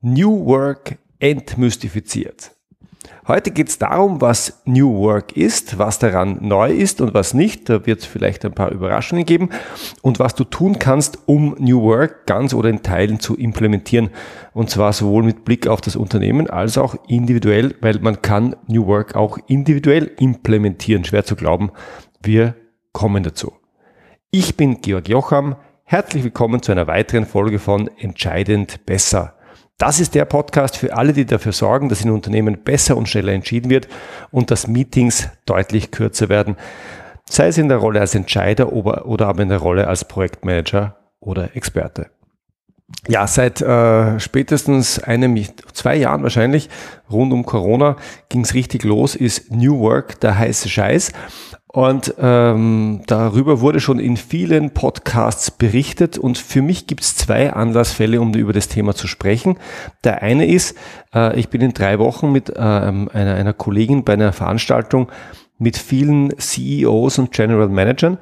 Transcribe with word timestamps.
New 0.00 0.46
Work 0.46 0.96
entmystifiziert. 1.18 2.52
Heute 3.26 3.50
geht 3.50 3.68
es 3.68 3.78
darum, 3.78 4.20
was 4.20 4.62
New 4.64 4.94
Work 5.00 5.36
ist, 5.36 5.76
was 5.76 5.98
daran 5.98 6.38
neu 6.40 6.70
ist 6.70 7.00
und 7.00 7.14
was 7.14 7.34
nicht. 7.34 7.68
Da 7.68 7.84
wird 7.84 8.00
es 8.00 8.06
vielleicht 8.06 8.44
ein 8.44 8.52
paar 8.52 8.70
Überraschungen 8.70 9.26
geben 9.26 9.50
und 10.00 10.20
was 10.20 10.36
du 10.36 10.44
tun 10.44 10.78
kannst, 10.78 11.18
um 11.26 11.56
New 11.58 11.82
Work 11.82 12.26
ganz 12.26 12.54
oder 12.54 12.70
in 12.70 12.82
Teilen 12.82 13.18
zu 13.18 13.36
implementieren. 13.36 14.10
Und 14.54 14.70
zwar 14.70 14.92
sowohl 14.92 15.24
mit 15.24 15.44
Blick 15.44 15.66
auf 15.66 15.80
das 15.80 15.96
Unternehmen 15.96 16.48
als 16.48 16.78
auch 16.78 16.94
individuell, 17.08 17.74
weil 17.80 17.98
man 17.98 18.22
kann 18.22 18.54
New 18.68 18.86
Work 18.86 19.16
auch 19.16 19.36
individuell 19.48 20.12
implementieren. 20.20 21.04
Schwer 21.04 21.24
zu 21.24 21.34
glauben. 21.34 21.72
Wir 22.22 22.54
kommen 22.92 23.24
dazu. 23.24 23.52
Ich 24.30 24.56
bin 24.56 24.80
Georg 24.80 25.08
Jocham. 25.08 25.56
Herzlich 25.82 26.22
willkommen 26.22 26.62
zu 26.62 26.70
einer 26.70 26.86
weiteren 26.86 27.26
Folge 27.26 27.58
von 27.58 27.90
Entscheidend 27.98 28.86
besser 28.86 29.37
das 29.78 30.00
ist 30.00 30.14
der 30.16 30.24
Podcast 30.24 30.76
für 30.76 30.96
alle, 30.96 31.12
die 31.12 31.24
dafür 31.24 31.52
sorgen, 31.52 31.88
dass 31.88 32.04
in 32.04 32.10
Unternehmen 32.10 32.62
besser 32.64 32.96
und 32.96 33.08
schneller 33.08 33.32
entschieden 33.32 33.70
wird 33.70 33.88
und 34.30 34.50
dass 34.50 34.66
Meetings 34.66 35.28
deutlich 35.46 35.92
kürzer 35.92 36.28
werden, 36.28 36.56
sei 37.30 37.46
es 37.46 37.58
in 37.58 37.68
der 37.68 37.78
Rolle 37.78 38.00
als 38.00 38.14
Entscheider 38.14 38.72
oder, 38.72 39.26
aber 39.26 39.42
in 39.42 39.48
der 39.48 39.58
Rolle 39.58 39.86
als 39.86 40.04
Projektmanager 40.04 40.96
oder 41.20 41.56
Experte. 41.56 42.06
Ja, 43.06 43.26
seit 43.26 43.60
äh, 43.60 44.18
spätestens 44.18 44.98
einem, 44.98 45.36
zwei 45.74 45.96
Jahren 45.96 46.22
wahrscheinlich, 46.22 46.70
rund 47.10 47.32
um 47.32 47.44
Corona, 47.44 47.96
ging 48.30 48.40
es 48.42 48.54
richtig 48.54 48.82
los, 48.82 49.14
ist 49.14 49.52
New 49.52 49.78
Work 49.78 50.20
der 50.20 50.38
heiße 50.38 50.68
Scheiß. 50.68 51.12
Und 51.70 52.14
ähm, 52.18 53.02
darüber 53.06 53.60
wurde 53.60 53.80
schon 53.80 53.98
in 53.98 54.16
vielen 54.16 54.70
Podcasts 54.70 55.50
berichtet. 55.50 56.16
Und 56.16 56.38
für 56.38 56.62
mich 56.62 56.86
gibt 56.86 57.02
es 57.02 57.14
zwei 57.14 57.52
Anlassfälle, 57.52 58.22
um 58.22 58.32
über 58.32 58.54
das 58.54 58.68
Thema 58.68 58.94
zu 58.94 59.06
sprechen. 59.06 59.58
Der 60.02 60.22
eine 60.22 60.46
ist, 60.46 60.74
äh, 61.14 61.38
ich 61.38 61.50
bin 61.50 61.60
in 61.60 61.74
drei 61.74 61.98
Wochen 61.98 62.32
mit 62.32 62.48
äh, 62.48 62.58
einer, 62.58 63.10
einer 63.12 63.52
Kollegin 63.52 64.02
bei 64.02 64.14
einer 64.14 64.32
Veranstaltung 64.32 65.08
mit 65.58 65.76
vielen 65.76 66.32
CEOs 66.38 67.18
und 67.18 67.32
General 67.32 67.68
Managern. 67.68 68.16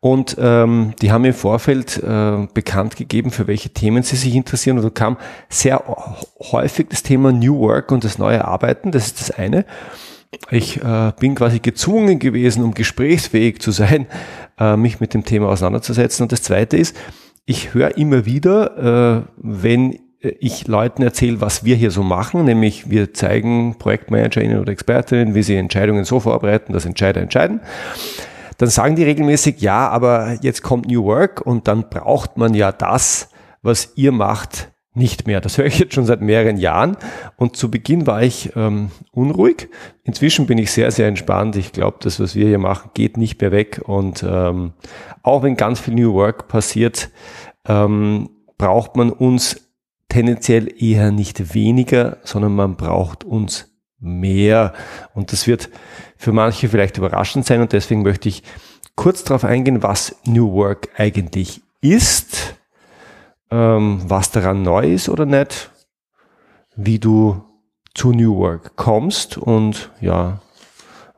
Und 0.00 0.36
ähm, 0.38 0.94
die 1.00 1.10
haben 1.12 1.24
im 1.24 1.34
Vorfeld 1.34 2.02
äh, 2.02 2.48
bekannt 2.52 2.96
gegeben, 2.96 3.30
für 3.30 3.46
welche 3.46 3.70
Themen 3.70 4.02
sie 4.02 4.16
sich 4.16 4.34
interessieren. 4.34 4.78
Und 4.78 4.84
da 4.84 4.90
kam 4.90 5.16
sehr 5.48 5.82
häufig 6.52 6.88
das 6.90 7.02
Thema 7.02 7.32
New 7.32 7.60
Work 7.60 7.92
und 7.92 8.04
das 8.04 8.18
neue 8.18 8.44
Arbeiten. 8.44 8.92
Das 8.92 9.06
ist 9.06 9.20
das 9.20 9.30
eine. 9.30 9.64
Ich 10.50 10.80
äh, 10.82 11.12
bin 11.18 11.34
quasi 11.34 11.58
gezwungen 11.58 12.18
gewesen, 12.18 12.62
um 12.62 12.72
gesprächsfähig 12.72 13.60
zu 13.60 13.72
sein, 13.72 14.06
äh, 14.58 14.76
mich 14.76 15.00
mit 15.00 15.14
dem 15.14 15.24
Thema 15.24 15.48
auseinanderzusetzen. 15.48 16.22
Und 16.22 16.32
das 16.32 16.42
Zweite 16.42 16.76
ist, 16.76 16.96
ich 17.46 17.74
höre 17.74 17.96
immer 17.96 18.26
wieder, 18.26 19.24
äh, 19.24 19.32
wenn 19.36 19.98
ich 20.20 20.68
Leuten 20.68 21.02
erzähle, 21.02 21.40
was 21.40 21.64
wir 21.64 21.76
hier 21.76 21.90
so 21.90 22.02
machen, 22.02 22.44
nämlich 22.44 22.90
wir 22.90 23.14
zeigen 23.14 23.76
ProjektmanagerInnen 23.78 24.60
oder 24.60 24.72
ExpertInnen, 24.72 25.34
wie 25.34 25.42
sie 25.42 25.56
Entscheidungen 25.56 26.04
so 26.04 26.20
vorbereiten, 26.20 26.74
dass 26.74 26.84
Entscheider 26.84 27.22
entscheiden. 27.22 27.60
Dann 28.58 28.68
sagen 28.68 28.96
die 28.96 29.04
regelmäßig, 29.04 29.60
ja, 29.62 29.88
aber 29.88 30.36
jetzt 30.42 30.62
kommt 30.62 30.88
New 30.88 31.04
Work 31.04 31.40
und 31.40 31.66
dann 31.66 31.88
braucht 31.88 32.36
man 32.36 32.52
ja 32.52 32.70
das, 32.70 33.30
was 33.62 33.92
ihr 33.96 34.12
macht, 34.12 34.69
nicht 34.92 35.26
mehr. 35.26 35.40
Das 35.40 35.56
höre 35.56 35.66
ich 35.66 35.78
jetzt 35.78 35.94
schon 35.94 36.06
seit 36.06 36.20
mehreren 36.20 36.56
Jahren. 36.56 36.96
Und 37.36 37.56
zu 37.56 37.70
Beginn 37.70 38.06
war 38.06 38.22
ich 38.22 38.54
ähm, 38.56 38.90
unruhig. 39.12 39.68
Inzwischen 40.02 40.46
bin 40.46 40.58
ich 40.58 40.72
sehr, 40.72 40.90
sehr 40.90 41.06
entspannt. 41.06 41.56
Ich 41.56 41.72
glaube, 41.72 41.98
das, 42.00 42.18
was 42.18 42.34
wir 42.34 42.46
hier 42.46 42.58
machen, 42.58 42.90
geht 42.94 43.16
nicht 43.16 43.40
mehr 43.40 43.52
weg. 43.52 43.80
Und 43.84 44.24
ähm, 44.28 44.72
auch 45.22 45.42
wenn 45.42 45.56
ganz 45.56 45.80
viel 45.80 45.94
New 45.94 46.14
Work 46.14 46.48
passiert, 46.48 47.10
ähm, 47.68 48.30
braucht 48.58 48.96
man 48.96 49.10
uns 49.10 49.68
tendenziell 50.08 50.68
eher 50.82 51.12
nicht 51.12 51.54
weniger, 51.54 52.18
sondern 52.24 52.54
man 52.56 52.76
braucht 52.76 53.22
uns 53.22 53.70
mehr. 54.00 54.72
Und 55.14 55.32
das 55.32 55.46
wird 55.46 55.70
für 56.16 56.32
manche 56.32 56.68
vielleicht 56.68 56.98
überraschend 56.98 57.46
sein. 57.46 57.60
Und 57.60 57.72
deswegen 57.72 58.02
möchte 58.02 58.28
ich 58.28 58.42
kurz 58.96 59.22
darauf 59.22 59.44
eingehen, 59.44 59.84
was 59.84 60.16
New 60.24 60.52
Work 60.52 60.88
eigentlich 60.96 61.62
ist 61.80 62.59
ähm, 63.50 64.02
was 64.06 64.30
daran 64.30 64.62
neu 64.62 64.92
ist 64.92 65.08
oder 65.08 65.26
nicht, 65.26 65.70
wie 66.76 66.98
du 66.98 67.42
zu 67.94 68.12
New 68.12 68.36
Work 68.36 68.76
kommst 68.76 69.36
und 69.36 69.90
ja, 70.00 70.40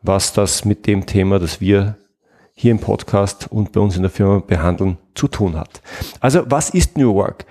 was 0.02 0.32
das 0.32 0.64
mit 0.64 0.86
dem 0.86 1.06
Thema, 1.06 1.38
das 1.38 1.60
wir 1.60 1.96
hier 2.54 2.70
im 2.70 2.80
Podcast 2.80 3.50
und 3.50 3.72
bei 3.72 3.80
uns 3.80 3.96
in 3.96 4.02
der 4.02 4.10
Firma 4.10 4.40
behandeln, 4.40 4.98
zu 5.14 5.28
tun 5.28 5.58
hat. 5.58 5.82
Also, 6.20 6.42
was 6.46 6.70
ist 6.70 6.96
New 6.96 7.14
Work? 7.14 7.46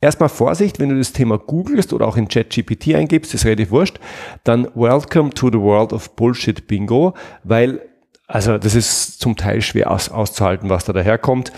Erstmal 0.00 0.28
Vorsicht, 0.28 0.78
wenn 0.78 0.88
du 0.88 0.96
das 0.96 1.12
Thema 1.12 1.38
googelst 1.38 1.92
oder 1.92 2.06
auch 2.06 2.16
in 2.16 2.28
ChatGPT 2.28 2.94
eingibst, 2.94 3.34
ist 3.34 3.44
relativ 3.44 3.70
wurscht, 3.70 4.00
dann 4.44 4.68
Welcome 4.74 5.30
to 5.30 5.48
the 5.48 5.58
World 5.58 5.92
of 5.92 6.16
Bullshit 6.16 6.66
Bingo, 6.66 7.14
weil, 7.44 7.80
also 8.26 8.56
das 8.56 8.74
ist 8.74 9.20
zum 9.20 9.36
Teil 9.36 9.60
schwer 9.60 9.90
aus, 9.90 10.08
auszuhalten, 10.08 10.70
was 10.70 10.84
da 10.84 10.92
daherkommt. 10.92 11.52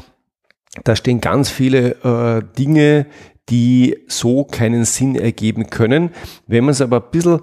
Da 0.84 0.96
stehen 0.96 1.20
ganz 1.20 1.50
viele 1.50 1.96
äh, 2.02 2.42
Dinge, 2.58 3.06
die 3.48 3.98
so 4.08 4.44
keinen 4.44 4.84
Sinn 4.84 5.16
ergeben 5.16 5.68
können. 5.68 6.10
Wenn 6.46 6.64
man 6.64 6.72
es 6.72 6.80
aber 6.80 6.96
ein 7.04 7.10
bisschen 7.10 7.40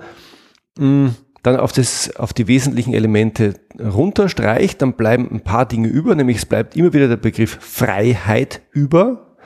mh, 0.77 0.79
hm, 0.79 1.15
dann 1.43 1.57
auf, 1.57 1.71
das, 1.71 2.15
auf 2.17 2.33
die 2.33 2.47
wesentlichen 2.47 2.93
Elemente 2.93 3.53
runterstreicht, 3.79 4.81
dann 4.81 4.93
bleiben 4.93 5.29
ein 5.31 5.41
paar 5.41 5.65
Dinge 5.65 5.87
über, 5.87 6.15
nämlich 6.15 6.37
es 6.37 6.45
bleibt 6.45 6.75
immer 6.75 6.93
wieder 6.93 7.07
der 7.07 7.17
Begriff 7.17 7.57
Freiheit 7.61 8.61
über, 8.71 9.37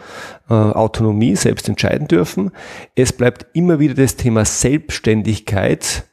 äh, 0.49 0.53
Autonomie, 0.53 1.35
selbst 1.35 1.69
entscheiden 1.69 2.07
dürfen. 2.07 2.51
Es 2.95 3.13
bleibt 3.13 3.45
immer 3.53 3.79
wieder 3.79 3.93
das 3.93 4.15
Thema 4.15 4.45
Selbstständigkeit 4.45 6.05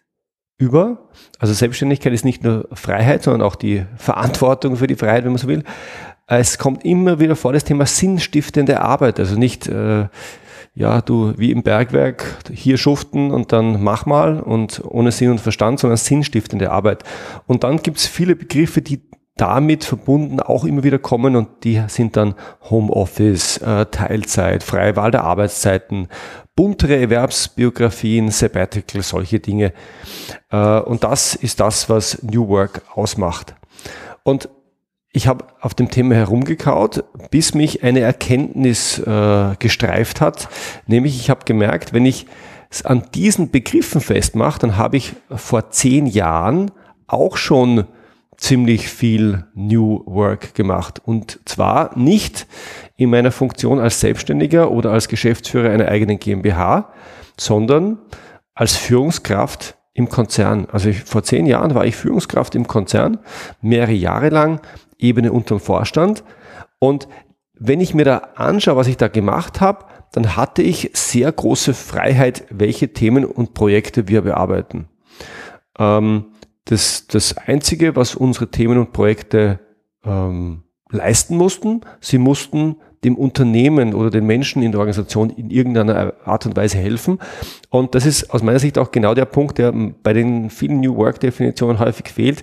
über. 0.59 1.09
Also 1.39 1.55
Selbstständigkeit 1.55 2.13
ist 2.13 2.25
nicht 2.25 2.45
nur 2.45 2.69
Freiheit, 2.73 3.23
sondern 3.23 3.43
auch 3.43 3.57
die 3.57 3.87
Verantwortung 3.97 4.77
für 4.77 4.87
die 4.87 4.97
Freiheit, 4.97 5.25
wenn 5.25 5.33
man 5.33 5.39
so 5.39 5.49
will. 5.49 5.65
Es 6.39 6.59
kommt 6.59 6.85
immer 6.85 7.19
wieder 7.19 7.35
vor 7.35 7.53
das 7.53 7.65
Thema 7.65 7.87
sinnstiftende 7.87 8.81
Arbeit. 8.81 9.19
Also 9.19 9.37
nicht, 9.37 9.67
äh, 9.67 10.07
ja, 10.75 11.01
du 11.01 11.35
wie 11.37 11.51
im 11.51 11.65
Bergwerk 11.65 12.25
hier 12.53 12.79
schuften 12.79 13.33
und 13.33 13.51
dann 13.51 13.83
mach 13.83 14.07
mal 14.07 14.39
und 14.39 14.81
ohne 14.85 15.11
Sinn 15.11 15.33
und 15.33 15.41
Verstand, 15.41 15.81
sondern 15.81 15.97
sinnstiftende 15.97 16.71
Arbeit. 16.71 17.03
Und 17.49 17.65
dann 17.65 17.83
gibt 17.83 17.99
es 17.99 18.07
viele 18.07 18.37
Begriffe, 18.37 18.81
die 18.81 19.03
damit 19.37 19.83
verbunden 19.83 20.39
auch 20.39 20.65
immer 20.65 20.85
wieder 20.85 21.01
kommen 21.01 21.35
und 21.35 21.65
die 21.65 21.83
sind 21.89 22.17
dann 22.17 22.35
Homeoffice, 22.69 23.57
äh, 23.59 23.87
Teilzeit, 23.87 24.63
freie 24.63 24.95
Wahl 24.95 25.11
der 25.11 25.25
Arbeitszeiten, 25.25 26.07
buntere 26.55 26.97
Erwerbsbiografien, 27.01 28.31
Sabbatical, 28.31 29.03
solche 29.03 29.41
Dinge. 29.41 29.73
Äh, 30.53 30.79
und 30.79 31.03
das 31.03 31.35
ist 31.35 31.59
das, 31.59 31.89
was 31.89 32.23
New 32.23 32.47
Work 32.47 32.83
ausmacht. 32.95 33.57
Und 34.23 34.49
ich 35.13 35.27
habe 35.27 35.47
auf 35.61 35.75
dem 35.75 35.91
Thema 35.91 36.15
herumgekaut, 36.15 37.05
bis 37.31 37.55
mich 37.55 37.83
eine 37.83 38.01
Erkenntnis 38.01 38.99
äh, 38.99 39.57
gestreift 39.59 40.21
hat. 40.21 40.49
Nämlich, 40.87 41.17
ich 41.19 41.31
habe 41.31 41.45
gemerkt, 41.45 41.93
wenn 41.93 42.07
ich 42.07 42.27
es 42.71 42.85
an 42.85 43.03
diesen 43.15 43.51
Begriffen 43.51 44.01
festmache, 44.01 44.61
dann 44.61 44.77
habe 44.77 44.97
ich 44.97 45.15
vor 45.35 45.71
zehn 45.71 46.07
Jahren 46.07 46.71
auch 47.09 47.37
schon 47.37 47.87
ziemlich 48.37 48.89
viel 48.89 49.45
New 49.55 50.03
Work 50.07 50.55
gemacht. 50.55 51.03
Und 51.05 51.41
zwar 51.45 51.99
nicht 51.99 52.47
in 52.97 53.11
meiner 53.11 53.33
Funktion 53.33 53.81
als 53.81 54.01
Selbstständiger 54.01 54.71
oder 54.71 54.93
als 54.93 55.09
Geschäftsführer 55.09 55.71
einer 55.71 55.89
eigenen 55.89 56.21
GmbH, 56.21 56.93
sondern 57.37 57.99
als 58.55 58.77
Führungskraft 58.77 59.77
im 59.93 60.09
Konzern. 60.09 60.69
Also 60.71 60.91
ich, 60.91 61.03
vor 61.03 61.25
zehn 61.25 61.47
Jahren 61.47 61.75
war 61.75 61.85
ich 61.85 61.97
Führungskraft 61.97 62.55
im 62.55 62.67
Konzern, 62.67 63.19
mehrere 63.61 63.93
Jahre 63.93 64.29
lang 64.29 64.61
Ebene 65.03 65.33
unterm 65.33 65.61
Vorstand. 65.61 66.25
Und 66.79 67.09
wenn 67.55 67.81
ich 67.81 67.95
mir 67.95 68.05
da 68.05 68.19
anschaue, 68.37 68.77
was 68.77 68.87
ich 68.87 68.97
da 68.97 69.09
gemacht 69.09 69.61
habe, 69.61 69.85
dann 70.13 70.37
hatte 70.37 70.63
ich 70.63 70.91
sehr 70.95 71.31
große 71.31 71.75
Freiheit, 71.75 72.45
welche 72.51 72.93
Themen 72.93 73.25
und 73.25 73.55
Projekte 73.55 74.09
wir 74.09 74.23
bearbeiten. 74.23 74.89
Ähm, 75.79 76.27
das, 76.65 77.07
das 77.07 77.37
Einzige, 77.37 77.97
was 77.97 78.15
unsere 78.15 78.51
Themen 78.51 78.79
und 78.79 78.93
Projekte 78.93 79.61
ähm, 80.05 80.65
leisten 80.91 81.37
mussten, 81.37 81.83
sie 82.01 82.19
mussten 82.19 82.77
dem 83.05 83.17
Unternehmen 83.17 83.95
oder 83.95 84.11
den 84.11 84.27
Menschen 84.27 84.63
in 84.63 84.73
der 84.73 84.81
Organisation 84.81 85.31
in 85.31 85.51
irgendeiner 85.51 86.13
Art 86.25 86.45
und 86.45 86.57
Weise 86.57 86.79
helfen. 86.79 87.19
Und 87.71 87.95
das 87.95 88.05
ist 88.05 88.31
aus 88.31 88.43
meiner 88.43 88.59
Sicht 88.59 88.77
auch 88.77 88.91
genau 88.91 89.15
der 89.15 89.25
Punkt, 89.25 89.59
der 89.59 89.73
bei 89.73 90.13
den 90.13 90.51
vielen 90.51 90.81
New 90.81 90.97
Work 90.97 91.21
Definitionen 91.21 91.79
häufig 91.79 92.09
fehlt. 92.09 92.43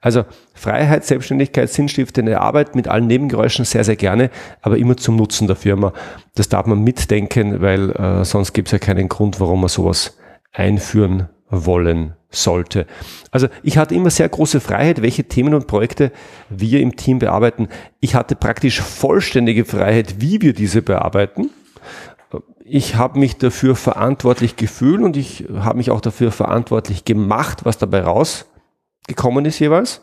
Also 0.00 0.24
Freiheit, 0.54 1.04
Selbstständigkeit, 1.04 1.70
sinnstiftende 1.70 2.40
Arbeit 2.40 2.74
mit 2.74 2.88
allen 2.88 3.06
Nebengeräuschen 3.06 3.64
sehr, 3.64 3.84
sehr 3.84 3.96
gerne, 3.96 4.30
aber 4.62 4.78
immer 4.78 4.96
zum 4.96 5.16
Nutzen 5.16 5.46
der 5.46 5.56
Firma. 5.56 5.92
Das 6.34 6.48
darf 6.48 6.66
man 6.66 6.82
mitdenken, 6.84 7.60
weil 7.60 7.90
äh, 7.90 8.24
sonst 8.24 8.52
gibt 8.52 8.68
es 8.68 8.72
ja 8.72 8.78
keinen 8.78 9.08
Grund, 9.08 9.40
warum 9.40 9.60
man 9.60 9.68
sowas 9.68 10.16
einführen 10.52 11.28
wollen 11.48 12.14
sollte. 12.30 12.86
Also 13.30 13.48
ich 13.62 13.78
hatte 13.78 13.94
immer 13.94 14.10
sehr 14.10 14.28
große 14.28 14.60
Freiheit, 14.60 15.02
welche 15.02 15.24
Themen 15.24 15.54
und 15.54 15.66
Projekte 15.66 16.12
wir 16.48 16.80
im 16.80 16.96
Team 16.96 17.18
bearbeiten. 17.18 17.68
Ich 18.00 18.14
hatte 18.14 18.36
praktisch 18.36 18.80
vollständige 18.80 19.64
Freiheit, 19.64 20.20
wie 20.20 20.42
wir 20.42 20.52
diese 20.52 20.82
bearbeiten. 20.82 21.50
ich 22.64 22.96
habe 22.96 23.18
mich 23.18 23.36
dafür 23.36 23.76
verantwortlich 23.76 24.56
gefühlt 24.56 25.00
und 25.00 25.16
ich 25.16 25.44
habe 25.54 25.78
mich 25.78 25.90
auch 25.90 26.00
dafür 26.00 26.32
verantwortlich 26.32 27.04
gemacht, 27.04 27.64
was 27.64 27.78
dabei 27.78 28.02
rausgekommen 29.06 29.44
ist 29.44 29.58
jeweils. 29.58 30.02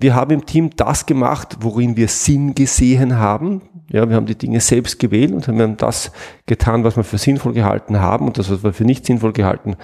Wir 0.00 0.14
haben 0.14 0.30
im 0.30 0.46
Team 0.46 0.70
das 0.76 1.06
gemacht, 1.06 1.58
worin 1.60 1.96
wir 1.96 2.08
Sinn 2.08 2.54
gesehen 2.54 3.18
haben. 3.18 3.62
Ja, 3.90 4.08
wir 4.08 4.16
haben 4.16 4.26
die 4.26 4.36
Dinge 4.36 4.60
selbst 4.60 4.98
gewählt 4.98 5.32
und 5.32 5.48
haben 5.48 5.76
das 5.76 6.12
getan, 6.46 6.84
was 6.84 6.96
wir 6.96 7.04
für 7.04 7.18
sinnvoll 7.18 7.54
gehalten 7.54 7.98
haben 8.00 8.26
und 8.26 8.38
das, 8.38 8.50
was 8.50 8.62
wir 8.62 8.72
für 8.72 8.84
nicht 8.84 9.06
sinnvoll 9.06 9.32
gehalten 9.32 9.76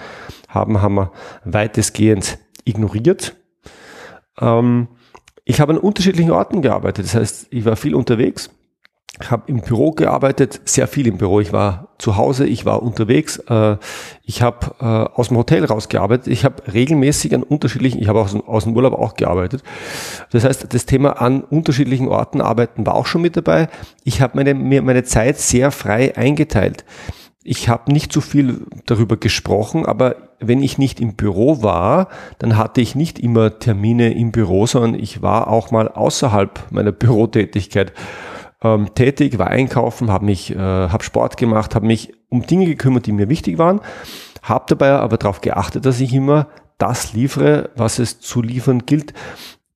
haben, 0.47 0.81
haben 0.81 0.95
wir 0.95 1.11
weitestgehend 1.43 2.37
ignoriert. 2.65 3.35
Ähm, 4.39 4.87
ich 5.43 5.59
habe 5.59 5.73
an 5.73 5.79
unterschiedlichen 5.79 6.31
Orten 6.31 6.61
gearbeitet. 6.61 7.05
Das 7.05 7.15
heißt, 7.15 7.47
ich 7.49 7.65
war 7.65 7.75
viel 7.75 7.95
unterwegs 7.95 8.51
habe 9.29 9.43
im 9.47 9.61
Büro 9.61 9.91
gearbeitet, 9.91 10.61
sehr 10.65 10.87
viel 10.87 11.07
im 11.07 11.17
Büro. 11.17 11.39
Ich 11.39 11.53
war 11.53 11.87
zu 11.97 12.17
Hause, 12.17 12.45
ich 12.45 12.65
war 12.65 12.83
unterwegs, 12.83 13.37
äh, 13.49 13.77
ich 14.23 14.41
habe 14.41 14.75
äh, 14.79 14.85
aus 14.85 15.29
dem 15.29 15.37
Hotel 15.37 15.63
rausgearbeitet, 15.63 16.27
ich 16.27 16.43
habe 16.43 16.71
regelmäßig 16.71 17.33
an 17.33 17.43
unterschiedlichen, 17.43 18.01
ich 18.01 18.07
habe 18.07 18.21
aus, 18.21 18.35
aus 18.35 18.65
dem 18.65 18.75
Urlaub 18.75 18.93
auch 18.93 19.15
gearbeitet. 19.15 19.63
Das 20.31 20.43
heißt, 20.43 20.73
das 20.73 20.85
Thema 20.85 21.21
an 21.21 21.43
unterschiedlichen 21.43 22.09
Orten 22.09 22.41
arbeiten 22.41 22.85
war 22.85 22.95
auch 22.95 23.05
schon 23.05 23.21
mit 23.21 23.37
dabei. 23.37 23.69
Ich 24.03 24.21
habe 24.21 24.35
meine, 24.35 24.53
mir 24.53 24.81
meine 24.81 25.03
Zeit 25.03 25.39
sehr 25.39 25.71
frei 25.71 26.15
eingeteilt. 26.17 26.83
Ich 27.47 27.69
habe 27.69 27.91
nicht 27.91 28.11
so 28.11 28.21
viel 28.21 28.65
darüber 28.87 29.17
gesprochen, 29.17 29.85
aber 29.85 30.15
wenn 30.39 30.63
ich 30.63 30.77
nicht 30.77 30.99
im 30.99 31.15
Büro 31.15 31.61
war, 31.61 32.09
dann 32.39 32.57
hatte 32.57 32.81
ich 32.81 32.95
nicht 32.95 33.19
immer 33.19 33.59
Termine 33.59 34.13
im 34.13 34.31
Büro, 34.31 34.65
sondern 34.65 34.99
ich 34.99 35.21
war 35.21 35.47
auch 35.47 35.71
mal 35.71 35.87
außerhalb 35.87 36.71
meiner 36.71 36.91
Bürotätigkeit 36.91 37.93
ähm, 38.61 38.93
tätig, 38.95 39.37
war 39.37 39.47
einkaufen, 39.47 40.11
habe 40.11 40.25
mich, 40.25 40.51
äh, 40.55 40.57
habe 40.57 41.03
Sport 41.03 41.37
gemacht, 41.37 41.75
habe 41.75 41.85
mich 41.85 42.13
um 42.29 42.45
Dinge 42.45 42.65
gekümmert, 42.65 43.05
die 43.05 43.11
mir 43.11 43.29
wichtig 43.29 43.57
waren, 43.57 43.81
habe 44.41 44.65
dabei 44.67 44.91
aber 44.91 45.17
darauf 45.17 45.41
geachtet, 45.41 45.85
dass 45.85 45.99
ich 45.99 46.13
immer 46.13 46.47
das 46.77 47.13
liefere, 47.13 47.69
was 47.75 47.99
es 47.99 48.19
zu 48.19 48.41
liefern 48.41 48.85
gilt. 48.85 49.13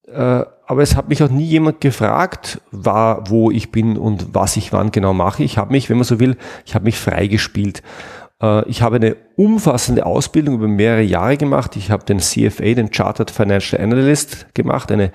Äh, 0.08 0.44
aber 0.70 0.84
es 0.84 0.96
hat 0.96 1.10
mich 1.10 1.24
auch 1.24 1.30
nie 1.30 1.46
jemand 1.46 1.81
gefragt, 1.81 2.62
war, 2.72 3.30
wo 3.30 3.50
ich 3.50 3.72
bin 3.72 3.98
und 3.98 4.36
was 4.36 4.58
ich 4.58 4.72
wann 4.72 4.92
genau 4.92 5.14
mache. 5.14 5.44
Ich 5.44 5.58
habe 5.58 5.72
mich, 5.72 5.90
wenn 5.90 5.98
man 5.98 6.04
so 6.04 6.20
will, 6.20 6.38
ich 6.66 6.75
habe 6.75 6.86
mich 6.86 7.00
freigespielt. 7.00 7.82
Äh, 8.42 8.68
ich 8.70 8.82
habe 8.82 8.98
eine 8.98 9.16
umfassende 9.36 10.06
Ausbildung 10.06 10.56
über 10.56 10.68
mehrere 10.68 11.02
Jahre 11.02 11.38
gemacht. 11.38 11.75
Ich 11.75 11.92
habe 11.92 12.06
den 12.06 12.20
CFA, 12.20 12.74
den 12.74 12.92
Chartered 12.92 13.32
Financial 13.32 13.82
Analyst 13.82 14.54
gemacht, 14.54 14.92
eine 14.92 15.12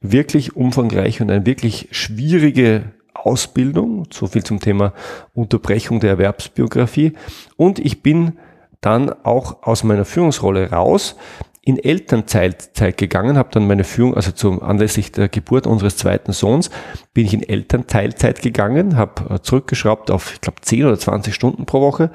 wirklich 0.00 0.56
umfangreiche 0.56 1.22
und 1.22 1.30
eine 1.30 1.46
wirklich 1.46 1.88
schwierige 1.90 2.84
Ausbildung, 3.14 4.06
so 4.12 4.26
viel 4.26 4.44
zum 4.44 4.60
Thema 4.60 4.92
Unterbrechung 5.32 6.00
der 6.00 6.10
Erwerbsbiografie. 6.10 7.14
Und 7.56 7.78
ich 7.78 8.02
bin 8.02 8.38
dann 8.80 9.10
auch 9.24 9.62
aus 9.62 9.84
meiner 9.84 10.04
Führungsrolle 10.04 10.70
raus 10.70 11.16
in 11.62 11.78
Elternzeit 11.78 12.74
gegangen, 12.98 13.38
habe 13.38 13.48
dann 13.50 13.66
meine 13.66 13.84
Führung, 13.84 14.14
also 14.14 14.32
zum 14.32 14.62
anlässlich 14.62 15.12
der 15.12 15.30
Geburt 15.30 15.66
unseres 15.66 15.96
zweiten 15.96 16.32
Sohns, 16.32 16.68
bin 17.14 17.24
ich 17.24 17.32
in 17.32 17.42
Elternteilzeit 17.42 18.42
gegangen, 18.42 18.98
habe 18.98 19.34
äh, 19.34 19.40
zurückgeschraubt 19.40 20.10
auf, 20.10 20.34
ich 20.34 20.40
glaube, 20.42 20.60
10 20.60 20.84
oder 20.84 20.98
20 20.98 21.34
Stunden 21.34 21.64
pro 21.64 21.80
Woche 21.80 22.10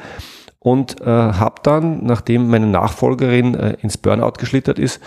und 0.59 1.01
äh, 1.01 1.05
habe 1.05 1.55
dann, 1.63 2.05
nachdem 2.05 2.47
meine 2.49 2.67
Nachfolgerin 2.67 3.55
äh, 3.55 3.77
ins 3.81 3.97
Burnout 3.97 4.33
geschlittert 4.37 4.77
ist, 4.77 5.01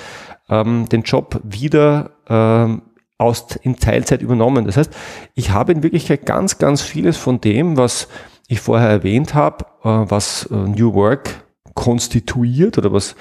ähm, 0.48 0.88
den 0.88 1.02
Job 1.02 1.40
wieder 1.44 2.10
ähm, 2.28 2.82
aus, 3.22 3.56
in 3.62 3.76
Teilzeit 3.76 4.22
übernommen. 4.22 4.66
Das 4.66 4.76
heißt, 4.76 4.92
ich 5.34 5.50
habe 5.50 5.72
in 5.72 5.82
Wirklichkeit 5.82 6.26
ganz, 6.26 6.58
ganz 6.58 6.82
vieles 6.82 7.16
von 7.16 7.40
dem, 7.40 7.76
was 7.76 8.08
ich 8.48 8.60
vorher 8.60 8.88
erwähnt 8.88 9.34
habe, 9.34 9.64
äh, 9.84 10.10
was 10.10 10.46
äh, 10.46 10.54
New 10.54 10.94
Work 10.94 11.44
konstituiert 11.74 12.76
oder 12.76 12.92
was, 12.92 13.16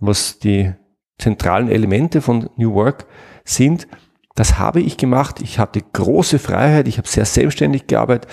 was 0.00 0.38
die 0.38 0.72
zentralen 1.18 1.68
Elemente 1.70 2.20
von 2.20 2.50
New 2.56 2.74
Work 2.74 3.06
sind, 3.44 3.86
das 4.36 4.58
habe 4.58 4.80
ich 4.80 4.96
gemacht. 4.96 5.40
Ich 5.40 5.58
hatte 5.58 5.80
große 5.80 6.38
Freiheit. 6.38 6.86
Ich 6.86 6.98
habe 6.98 7.08
sehr 7.08 7.24
selbstständig 7.24 7.88
gearbeitet. 7.88 8.30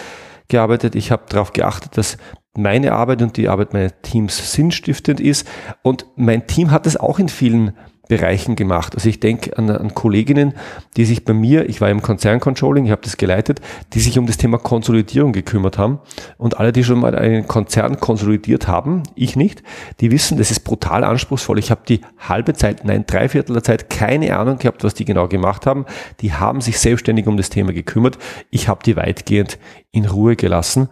gearbeitet. 0.50 0.96
Ich 0.96 1.12
habe 1.12 1.24
darauf 1.30 1.54
geachtet, 1.54 1.98
dass 1.98 2.18
meine 2.56 2.92
Arbeit 2.92 3.22
und 3.22 3.38
die 3.38 3.48
Arbeit 3.48 3.74
meines 3.74 3.94
Teams 4.04 4.52
sinnstiftend 4.52 5.20
ist. 5.20 5.48
Und 5.82 6.06
mein 6.16 6.46
Team 6.46 6.72
hat 6.72 6.86
es 6.86 6.98
auch 6.98 7.20
in 7.20 7.30
vielen 7.30 7.74
Bereichen 8.10 8.58
gemacht. 8.58 8.96
Also 8.96 9.08
ich 9.08 9.22
denke 9.22 9.58
an, 9.58 9.70
an, 9.70 9.94
Kolleginnen, 9.94 10.54
die 10.98 11.06
sich 11.06 11.24
bei 11.24 11.34
mir, 11.34 11.70
ich 11.70 11.80
war 11.80 11.90
im 11.90 12.02
Konzerncontrolling, 12.02 12.86
ich 12.86 12.92
habe 12.92 13.02
das 13.02 13.16
geleitet, 13.16 13.62
die 13.94 14.02
sich 14.02 14.20
um 14.20 14.26
das 14.26 14.36
Thema 14.36 14.58
Konsolidierung 14.58 15.32
gekümmert 15.32 15.78
haben. 15.78 16.00
Und 16.38 16.60
alle, 16.60 16.74
die 16.74 16.84
schon 16.84 17.00
mal 17.00 17.16
einen 17.16 17.48
Konzern 17.48 18.02
konsolidiert 18.02 18.68
haben, 18.68 19.04
ich 19.16 19.38
nicht, 19.38 19.64
die 20.02 20.12
wissen, 20.12 20.38
das 20.38 20.52
ist 20.52 20.62
brutal 20.62 21.06
anspruchsvoll. 21.06 21.60
Ich 21.60 21.72
habe 21.72 21.82
die 21.88 22.02
halbe 22.20 22.54
Zeit, 22.54 22.84
nein, 22.84 23.06
drei 23.08 23.30
Viertel 23.30 23.54
der 23.54 23.64
Zeit 23.64 23.90
keine 23.90 24.38
Ahnung 24.38 24.58
gehabt, 24.58 24.84
was 24.84 24.94
die 24.94 25.06
genau 25.06 25.30
gemacht 25.30 25.66
haben. 25.66 25.86
Die 26.20 26.34
haben 26.34 26.60
sich 26.60 26.80
selbstständig 26.80 27.26
um 27.28 27.38
das 27.38 27.50
Thema 27.50 27.72
gekümmert. 27.72 28.18
Ich 28.50 28.68
habe 28.68 28.84
die 28.84 28.98
weitgehend 28.98 29.58
in 29.92 30.06
Ruhe 30.06 30.36
gelassen. 30.36 30.90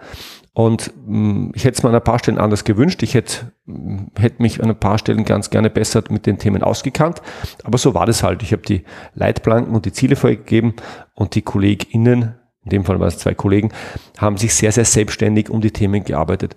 Und 0.54 0.92
mh, 1.06 1.18
mm, 1.18 1.52
ich 1.56 1.64
hätte 1.64 1.78
es 1.78 1.84
mir 1.84 1.90
an 1.90 1.96
ein 1.96 2.04
paar 2.04 2.20
Stellen 2.20 2.38
anders 2.38 2.64
gewünscht. 2.64 3.04
Ich 3.04 3.14
hätte, 3.14 3.54
mm, 3.66 4.08
hätte 4.18 4.42
mich 4.42 4.62
an 4.62 4.70
ein 4.70 4.80
paar 4.80 4.98
Stellen 4.98 5.24
ganz 5.24 5.50
gerne 5.50 5.70
besser 5.70 6.04
mit 6.10 6.26
den 6.26 6.38
Themen 6.38 6.62
ausgekannt. 6.64 7.22
Aber 7.64 7.78
so 7.78 7.94
war 7.94 8.06
das 8.06 8.24
halt. 8.24 8.44
Ich 8.44 8.52
habe 8.52 8.64
die 8.64 8.84
Leitplanken 9.14 9.74
und 9.74 9.86
die 9.86 9.94
Ziele 9.94 10.16
vorgegeben 10.16 10.76
und 11.16 11.36
die 11.36 11.42
KollegInnen, 11.42 12.36
in 12.64 12.70
dem 12.70 12.86
Fall 12.86 13.00
waren 13.00 13.08
es 13.08 13.18
zwei 13.18 13.34
Kollegen, 13.34 13.72
haben 14.18 14.38
sich 14.38 14.54
sehr, 14.54 14.72
sehr 14.72 14.86
selbstständig 14.86 15.50
um 15.50 15.62
die 15.62 15.72
Themen 15.72 16.04
gearbeitet. 16.04 16.56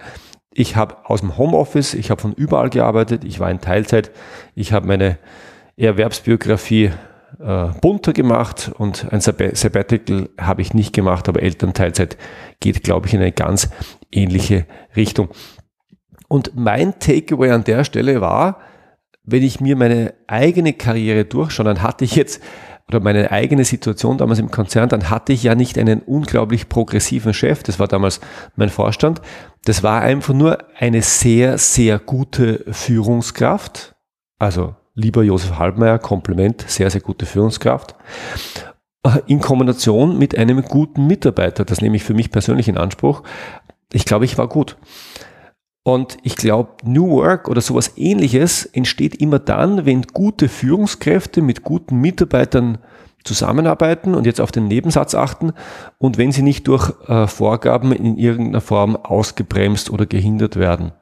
Ich 0.52 0.76
habe 0.76 0.96
aus 1.04 1.20
dem 1.20 1.36
Homeoffice, 1.38 1.94
ich 1.94 2.10
habe 2.10 2.20
von 2.20 2.32
überall 2.32 2.70
gearbeitet, 2.70 3.24
ich 3.24 3.40
war 3.40 3.50
in 3.50 3.60
Teilzeit, 3.60 4.12
ich 4.54 4.72
habe 4.72 4.86
meine 4.86 5.18
Erwerbsbiografie 5.76 6.92
äh, 7.38 7.68
bunter 7.80 8.12
gemacht 8.12 8.70
und 8.76 9.12
ein 9.12 9.20
Sabbatical 9.20 10.28
habe 10.38 10.62
ich 10.62 10.74
nicht 10.74 10.92
gemacht, 10.92 11.28
aber 11.28 11.42
Elternteilzeit 11.42 12.16
geht, 12.60 12.82
glaube 12.82 13.06
ich, 13.06 13.14
in 13.14 13.20
eine 13.20 13.32
ganz 13.32 13.70
ähnliche 14.10 14.66
Richtung. 14.96 15.28
Und 16.28 16.52
mein 16.54 16.98
Takeaway 16.98 17.50
an 17.50 17.64
der 17.64 17.84
Stelle 17.84 18.20
war, 18.20 18.58
wenn 19.22 19.42
ich 19.42 19.60
mir 19.60 19.76
meine 19.76 20.14
eigene 20.26 20.72
Karriere 20.72 21.24
durchschaue, 21.24 21.64
dann 21.64 21.82
hatte 21.82 22.04
ich 22.04 22.16
jetzt 22.16 22.42
oder 22.88 23.00
meine 23.00 23.30
eigene 23.30 23.64
Situation 23.64 24.18
damals 24.18 24.38
im 24.38 24.50
Konzern, 24.50 24.88
dann 24.88 25.08
hatte 25.08 25.32
ich 25.32 25.42
ja 25.42 25.54
nicht 25.54 25.78
einen 25.78 26.00
unglaublich 26.00 26.68
progressiven 26.68 27.32
Chef, 27.32 27.62
das 27.62 27.78
war 27.78 27.88
damals 27.88 28.20
mein 28.56 28.68
Vorstand, 28.68 29.22
das 29.64 29.82
war 29.82 30.02
einfach 30.02 30.34
nur 30.34 30.58
eine 30.78 31.00
sehr, 31.00 31.56
sehr 31.56 31.98
gute 31.98 32.64
Führungskraft, 32.70 33.94
also 34.38 34.76
lieber 34.94 35.22
Josef 35.22 35.58
Halbmeier, 35.58 35.98
Kompliment, 35.98 36.64
sehr, 36.66 36.90
sehr 36.90 37.00
gute 37.00 37.26
Führungskraft, 37.26 37.94
äh, 39.04 39.20
in 39.26 39.40
Kombination 39.40 40.18
mit 40.18 40.36
einem 40.36 40.62
guten 40.62 41.06
Mitarbeiter. 41.06 41.64
Das 41.64 41.80
nehme 41.80 41.96
ich 41.96 42.04
für 42.04 42.14
mich 42.14 42.30
persönlich 42.30 42.68
in 42.68 42.78
Anspruch. 42.78 43.22
Ich 43.92 44.04
glaube, 44.04 44.24
ich 44.24 44.38
war 44.38 44.48
gut. 44.48 44.76
Und 45.86 46.16
ich 46.22 46.36
glaube, 46.36 46.70
New 46.84 47.10
Work 47.10 47.48
oder 47.48 47.60
sowas 47.60 47.92
ähnliches 47.96 48.64
entsteht 48.64 49.20
immer 49.20 49.38
dann, 49.38 49.84
wenn 49.84 50.02
gute 50.02 50.48
Führungskräfte 50.48 51.42
mit 51.42 51.62
guten 51.62 52.00
Mitarbeitern 52.00 52.78
zusammenarbeiten 53.22 54.14
und 54.14 54.26
jetzt 54.26 54.40
auf 54.40 54.50
den 54.50 54.66
Nebensatz 54.66 55.14
achten 55.14 55.52
und 55.98 56.16
wenn 56.16 56.32
sie 56.32 56.42
nicht 56.42 56.68
durch 56.68 56.92
äh, 57.06 57.26
Vorgaben 57.26 57.92
in 57.92 58.16
irgendeiner 58.16 58.60
Form 58.62 58.96
ausgebremst 58.96 59.90
oder 59.90 60.06
gehindert 60.06 60.56
werden. 60.56 60.92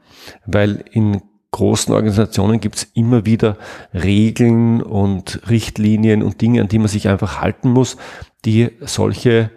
Weil 0.47 0.85
in 0.91 1.23
großen 1.53 1.95
Organisationen 1.95 2.61
gibt 2.61 2.77
es 2.77 2.89
immer 2.95 3.25
wieder 3.25 3.57
Regeln 3.95 4.83
und 4.83 5.41
Richtlinien 5.49 6.23
und 6.23 6.41
Dinge, 6.41 6.63
an 6.63 6.69
die 6.69 6.79
man 6.79 6.89
sich 6.89 7.09
einfach 7.09 7.41
halten 7.41 7.71
muss, 7.71 7.99
die 8.47 8.71
solche, 8.81 9.51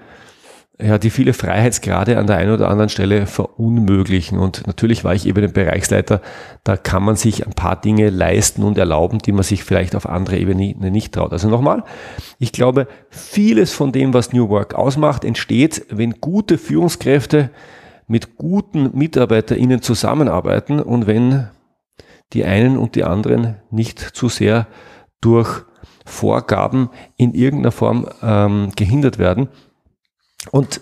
ja, 0.80 0.98
die 0.98 1.10
viele 1.10 1.32
Freiheitsgrade 1.32 2.18
an 2.18 2.28
der 2.28 2.36
einen 2.36 2.52
oder 2.52 2.70
anderen 2.70 2.90
Stelle 2.90 3.26
verunmöglichen. 3.26 4.38
Und 4.38 4.68
natürlich 4.68 5.06
war 5.06 5.16
ich 5.16 5.26
eben 5.26 5.54
Bereichsleiter, 5.54 6.22
da 6.66 6.76
kann 6.76 7.02
man 7.02 7.16
sich 7.16 7.48
ein 7.48 7.54
paar 7.54 7.80
Dinge 7.80 8.10
leisten 8.10 8.64
und 8.64 8.78
erlauben, 8.78 9.20
die 9.20 9.32
man 9.32 9.44
sich 9.44 9.64
vielleicht 9.64 9.96
auf 9.96 10.08
andere 10.08 10.38
Ebene 10.38 10.76
nicht 10.92 11.14
traut. 11.14 11.32
Also 11.32 11.48
nochmal, 11.50 11.86
ich 12.40 12.52
glaube, 12.52 12.88
vieles 13.10 13.72
von 13.72 13.94
dem, 13.94 14.14
was 14.14 14.34
New 14.34 14.50
Work 14.50 14.76
ausmacht, 14.76 15.24
entsteht, 15.24 15.86
wenn 15.90 16.20
gute 16.20 16.58
Führungskräfte 16.58 17.52
mit 18.08 18.36
guten 18.36 18.92
MitarbeiterInnen 18.96 19.82
zusammenarbeiten 19.82 20.82
und 20.82 21.08
wenn 21.08 21.48
die 22.36 22.46
einen 22.46 22.78
und 22.78 22.96
die 22.96 23.04
anderen 23.04 23.56
nicht 23.72 24.00
zu 24.00 24.30
sehr 24.30 24.68
durch 25.22 25.64
Vorgaben 26.06 26.90
in 27.18 27.34
irgendeiner 27.34 27.72
Form 27.72 28.08
ähm, 28.22 28.72
gehindert 28.76 29.18
werden. 29.18 29.48
Und 30.52 30.82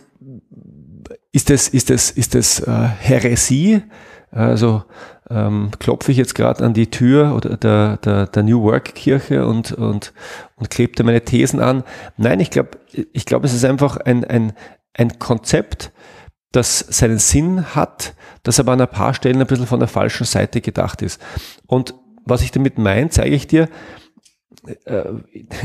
ist 1.32 1.50
das, 1.50 1.70
ist 1.70 1.90
das, 1.90 2.12
ist 2.12 2.36
das 2.36 2.60
äh, 2.60 2.72
Häresie? 2.72 3.84
Also 4.32 4.84
ähm, 5.30 5.70
klopfe 5.80 6.12
ich 6.12 6.18
jetzt 6.18 6.36
gerade 6.36 6.64
an 6.66 6.74
die 6.74 6.90
Tür 6.90 7.36
oder 7.36 7.56
der, 7.56 7.98
der, 7.98 8.28
der 8.28 8.44
New 8.44 8.64
Work 8.64 8.96
Kirche 8.96 9.46
und, 9.46 9.72
und, 9.72 10.12
und 10.56 10.70
klebte 10.70 11.04
meine 11.04 11.22
Thesen 11.22 11.60
an. 11.60 11.84
Nein, 12.18 12.40
ich 12.40 12.50
glaube, 12.50 12.72
ich 12.92 13.26
glaube, 13.26 13.46
es 13.46 13.54
ist 13.54 13.64
einfach 13.64 13.98
ein, 13.98 14.26
ein, 14.26 14.54
ein 14.94 15.20
Konzept, 15.20 15.92
das 16.54 16.80
seinen 16.80 17.20
Sinn 17.20 17.76
hat, 17.76 18.14
das 18.44 18.60
aber 18.60 18.72
an 18.72 18.82
ein 18.82 18.88
paar 18.88 19.14
Stellen 19.14 19.42
ein 19.42 19.48
bisschen 19.48 19.68
von 19.68 19.80
der 19.80 19.90
falschen 19.90 20.26
Seite 20.26 20.62
gedacht 20.62 21.02
ist. 21.02 21.22
Und 21.68 21.96
was 22.26 22.42
ich 22.42 22.52
damit 22.52 22.78
meine, 22.78 23.10
zeige 23.10 23.36
ich 23.36 23.48
dir, 23.48 23.68
äh, 24.86 25.04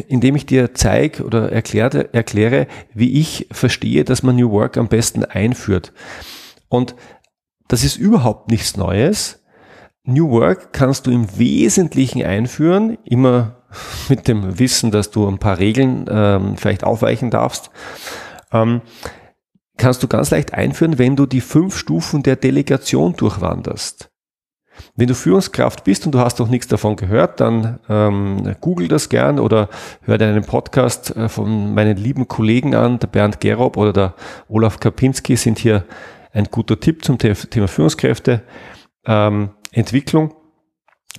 indem 0.08 0.34
ich 0.34 0.46
dir 0.46 0.74
zeige 0.74 1.22
oder 1.24 1.52
erkläre, 1.52 2.12
erkläre, 2.12 2.66
wie 2.94 3.20
ich 3.20 3.46
verstehe, 3.52 4.04
dass 4.04 4.22
man 4.22 4.36
New 4.36 4.50
Work 4.50 4.76
am 4.76 4.88
besten 4.88 5.24
einführt. 5.24 5.92
Und 6.68 6.96
das 7.68 7.84
ist 7.84 7.96
überhaupt 7.96 8.50
nichts 8.50 8.76
Neues. 8.76 9.44
New 10.04 10.30
Work 10.30 10.72
kannst 10.72 11.06
du 11.06 11.10
im 11.10 11.38
Wesentlichen 11.38 12.24
einführen, 12.24 12.96
immer 13.04 13.56
mit 14.08 14.26
dem 14.26 14.58
Wissen, 14.58 14.90
dass 14.90 15.10
du 15.10 15.28
ein 15.28 15.38
paar 15.38 15.58
Regeln 15.58 16.06
ähm, 16.10 16.56
vielleicht 16.56 16.82
aufweichen 16.82 17.30
darfst. 17.30 17.70
Ähm, 18.52 18.80
kannst 19.78 20.02
du 20.02 20.08
ganz 20.08 20.30
leicht 20.30 20.54
einführen, 20.54 20.98
wenn 20.98 21.16
du 21.16 21.26
die 21.26 21.40
fünf 21.40 21.76
Stufen 21.76 22.22
der 22.22 22.36
Delegation 22.36 23.14
durchwanderst. 23.16 24.10
Wenn 24.94 25.08
du 25.08 25.14
Führungskraft 25.14 25.84
bist 25.84 26.06
und 26.06 26.12
du 26.12 26.20
hast 26.20 26.38
noch 26.38 26.48
nichts 26.48 26.68
davon 26.68 26.96
gehört, 26.96 27.40
dann 27.40 27.80
ähm, 27.88 28.54
google 28.60 28.88
das 28.88 29.08
gern 29.08 29.38
oder 29.38 29.68
hör 30.02 30.18
dir 30.18 30.26
einen 30.26 30.44
Podcast 30.44 31.16
äh, 31.16 31.28
von 31.28 31.74
meinen 31.74 31.96
lieben 31.96 32.28
Kollegen 32.28 32.74
an, 32.74 32.98
der 32.98 33.08
Bernd 33.08 33.40
Gerob 33.40 33.76
oder 33.76 33.92
der 33.92 34.14
Olaf 34.48 34.78
Kapinski 34.78 35.36
sind 35.36 35.58
hier 35.58 35.84
ein 36.32 36.44
guter 36.44 36.78
Tipp 36.78 37.04
zum 37.04 37.18
Thema 37.18 37.68
Führungskräfte. 37.68 38.42
Ähm, 39.06 39.50
Entwicklung. 39.72 40.34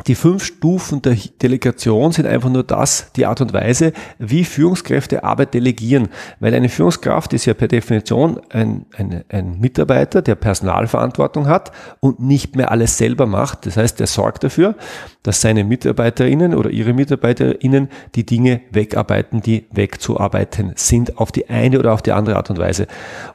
Die 0.07 0.15
fünf 0.15 0.45
Stufen 0.45 1.01
der 1.01 1.17
Delegation 1.41 2.11
sind 2.11 2.25
einfach 2.25 2.49
nur 2.49 2.63
das, 2.63 3.11
die 3.15 3.25
Art 3.25 3.41
und 3.41 3.53
Weise, 3.53 3.91
wie 4.17 4.45
Führungskräfte 4.45 5.23
Arbeit 5.23 5.53
delegieren. 5.53 6.07
Weil 6.39 6.53
eine 6.53 6.69
Führungskraft 6.69 7.33
ist 7.33 7.45
ja 7.45 7.53
per 7.53 7.67
Definition 7.67 8.39
ein, 8.49 8.85
ein, 8.95 9.25
ein 9.27 9.59
Mitarbeiter, 9.59 10.21
der 10.21 10.35
Personalverantwortung 10.35 11.47
hat 11.47 11.71
und 11.99 12.21
nicht 12.21 12.55
mehr 12.55 12.71
alles 12.71 12.97
selber 12.97 13.25
macht. 13.25 13.65
Das 13.65 13.75
heißt, 13.75 13.99
er 13.99 14.07
sorgt 14.07 14.43
dafür, 14.43 14.75
dass 15.23 15.41
seine 15.41 15.65
Mitarbeiterinnen 15.65 16.55
oder 16.55 16.69
ihre 16.69 16.93
Mitarbeiterinnen 16.93 17.89
die 18.15 18.25
Dinge 18.25 18.61
wegarbeiten, 18.71 19.41
die 19.41 19.65
wegzuarbeiten 19.71 20.73
sind, 20.75 21.17
auf 21.17 21.31
die 21.31 21.49
eine 21.49 21.77
oder 21.77 21.93
auf 21.93 22.01
die 22.01 22.13
andere 22.13 22.37
Art 22.37 22.49
und 22.49 22.57
Weise. 22.57 22.87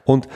Und 0.03 0.27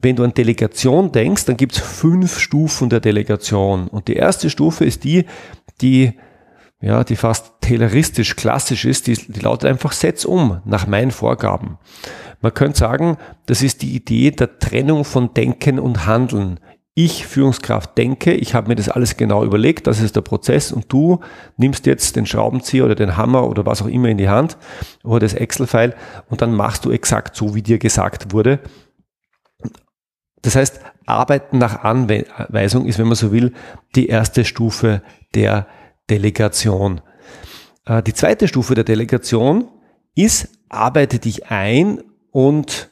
wenn 0.00 0.14
du 0.14 0.22
an 0.22 0.32
Delegation 0.32 1.10
denkst, 1.10 1.46
dann 1.46 1.56
gibt 1.56 1.72
es 1.72 1.80
fünf 1.80 2.38
Stufen 2.38 2.88
der 2.88 3.00
Delegation. 3.00 3.88
Und 3.88 4.06
die 4.06 4.14
erste 4.14 4.48
Stufe 4.48 4.84
ist 4.84 5.02
die, 5.02 5.24
die, 5.80 6.14
ja, 6.80 7.04
die 7.04 7.16
fast 7.16 7.54
tayloristisch 7.60 8.36
klassisch 8.36 8.84
ist, 8.84 9.06
die, 9.06 9.14
die 9.14 9.40
lautet 9.40 9.70
einfach, 9.70 9.92
setz 9.92 10.24
um 10.24 10.60
nach 10.64 10.86
meinen 10.86 11.10
Vorgaben. 11.10 11.78
Man 12.40 12.54
könnte 12.54 12.78
sagen, 12.78 13.16
das 13.46 13.62
ist 13.62 13.82
die 13.82 13.94
Idee 13.94 14.30
der 14.30 14.58
Trennung 14.58 15.04
von 15.04 15.34
Denken 15.34 15.78
und 15.78 16.06
Handeln. 16.06 16.60
Ich, 16.94 17.26
Führungskraft, 17.26 17.96
denke, 17.96 18.32
ich 18.32 18.54
habe 18.54 18.68
mir 18.68 18.74
das 18.74 18.88
alles 18.88 19.16
genau 19.16 19.44
überlegt, 19.44 19.86
das 19.86 20.00
ist 20.00 20.16
der 20.16 20.20
Prozess 20.20 20.72
und 20.72 20.92
du 20.92 21.20
nimmst 21.56 21.86
jetzt 21.86 22.16
den 22.16 22.26
Schraubenzieher 22.26 22.84
oder 22.84 22.96
den 22.96 23.16
Hammer 23.16 23.48
oder 23.48 23.66
was 23.66 23.82
auch 23.82 23.86
immer 23.86 24.08
in 24.08 24.18
die 24.18 24.28
Hand 24.28 24.56
oder 25.04 25.20
das 25.20 25.34
Excel-File 25.34 25.94
und 26.28 26.42
dann 26.42 26.54
machst 26.54 26.84
du 26.84 26.90
exakt 26.90 27.36
so, 27.36 27.54
wie 27.54 27.62
dir 27.62 27.78
gesagt 27.78 28.32
wurde 28.32 28.60
das 30.42 30.56
heißt, 30.56 30.80
Arbeiten 31.08 31.58
nach 31.58 31.82
Anweisung 31.82 32.86
ist, 32.86 32.98
wenn 32.98 33.06
man 33.06 33.16
so 33.16 33.32
will, 33.32 33.52
die 33.94 34.08
erste 34.08 34.44
Stufe 34.44 35.02
der 35.34 35.66
Delegation. 36.10 37.00
Äh, 37.84 38.02
die 38.02 38.14
zweite 38.14 38.48
Stufe 38.48 38.74
der 38.74 38.84
Delegation 38.84 39.68
ist, 40.14 40.48
arbeite 40.68 41.18
dich 41.18 41.50
ein 41.50 42.02
und 42.30 42.90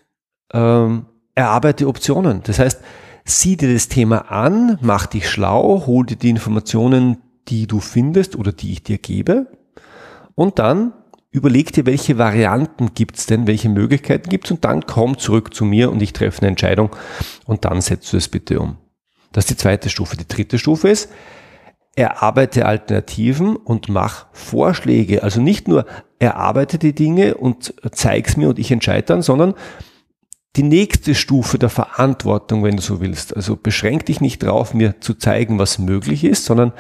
ähm, 0.53 1.07
erarbeite 1.35 1.87
Optionen. 1.89 2.43
Das 2.45 2.59
heißt, 2.59 2.81
sieh 3.25 3.57
dir 3.57 3.73
das 3.73 3.89
Thema 3.89 4.31
an, 4.31 4.79
mach 4.81 5.07
dich 5.07 5.29
schlau, 5.29 5.87
hol 5.87 6.07
dir 6.07 6.17
die 6.17 6.31
Informationen, 6.31 7.19
die 7.49 7.67
du 7.67 7.81
findest 7.81 8.37
oder 8.37 8.53
die 8.53 8.73
ich 8.73 8.83
dir 8.83 8.99
gebe 8.99 9.47
und 10.35 10.59
dann 10.59 10.93
überleg 11.31 11.73
dir, 11.73 11.87
welche 11.87 12.19
Varianten 12.19 12.95
gibt's 12.95 13.27
denn, 13.27 13.47
welche 13.47 13.69
Möglichkeiten 13.69 14.29
gibt's 14.29 14.51
und 14.51 14.65
dann 14.65 14.87
komm 14.87 15.19
zurück 15.19 15.55
zu 15.55 15.65
mir 15.65 15.91
und 15.91 16.03
ich 16.03 16.13
treffe 16.13 16.43
eine 16.43 16.49
Entscheidung 16.49 16.95
und 17.45 17.65
dann 17.65 17.81
setzt 17.81 18.13
du 18.13 18.17
es 18.17 18.29
bitte 18.29 18.61
um. 18.61 18.79
Das 19.33 19.45
ist 19.45 19.51
die 19.51 19.57
zweite 19.57 19.91
Stufe. 19.91 20.17
Die 20.17 20.27
dritte 20.27 20.59
Stufe 20.59 20.89
ist, 20.89 21.11
erarbeite 21.95 22.67
Alternativen 22.67 23.57
und 23.57 23.89
mach 23.89 24.27
Vorschläge. 24.33 25.23
Also 25.23 25.41
nicht 25.41 25.69
nur 25.69 25.87
erarbeite 26.19 26.79
die 26.79 26.95
Dinge 26.95 27.35
und 27.35 27.75
zeig's 27.93 28.37
mir 28.37 28.49
und 28.49 28.59
ich 28.59 28.71
entscheide 28.71 29.07
dann, 29.07 29.23
sondern 29.23 29.55
die 30.57 30.63
nächste 30.63 31.15
Stufe 31.15 31.59
der 31.59 31.69
Verantwortung, 31.69 32.65
wenn 32.65 32.77
du 32.77 32.83
so 32.83 33.01
willst. 33.01 33.37
Also 33.37 33.57
beschränk 33.57 34.07
dich 34.07 34.23
nicht 34.23 34.43
drauf, 34.43 34.73
mir 34.73 35.01
zu 35.01 35.15
zeigen, 35.15 35.59
was 35.59 35.79
möglich 35.79 36.25
ist, 36.25 36.47
sondern 36.47 36.73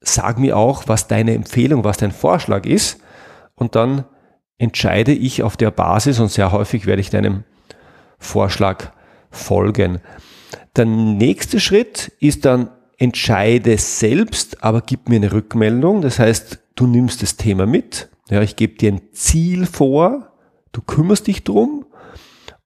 sag 0.00 0.38
mir 0.38 0.56
auch, 0.56 0.84
was 0.88 1.06
deine 1.06 1.34
Empfehlung, 1.34 1.84
was 1.84 1.98
dein 1.98 2.12
Vorschlag 2.12 2.66
ist 2.66 3.00
und 3.56 3.74
dann 3.74 4.04
entscheide 4.58 5.12
ich 5.12 5.42
auf 5.42 5.56
der 5.56 5.70
Basis 5.70 6.20
und 6.20 6.30
sehr 6.30 6.52
häufig 6.52 6.86
werde 6.86 7.00
ich 7.00 7.10
deinem 7.10 7.44
Vorschlag 8.18 8.92
folgen. 9.30 10.00
Der 10.76 10.86
nächste 10.86 11.60
Schritt 11.60 12.12
ist 12.20 12.44
dann 12.44 12.70
entscheide 12.98 13.76
selbst, 13.76 14.62
aber 14.62 14.80
gib 14.80 15.08
mir 15.08 15.16
eine 15.16 15.32
Rückmeldung. 15.32 16.00
Das 16.00 16.18
heißt, 16.18 16.58
du 16.74 16.86
nimmst 16.86 17.22
das 17.22 17.36
Thema 17.36 17.66
mit. 17.66 18.08
Ja, 18.30 18.42
ich 18.42 18.56
gebe 18.56 18.76
dir 18.76 18.92
ein 18.92 19.02
Ziel 19.12 19.66
vor. 19.66 20.32
Du 20.72 20.80
kümmerst 20.80 21.26
dich 21.26 21.44
drum 21.44 21.86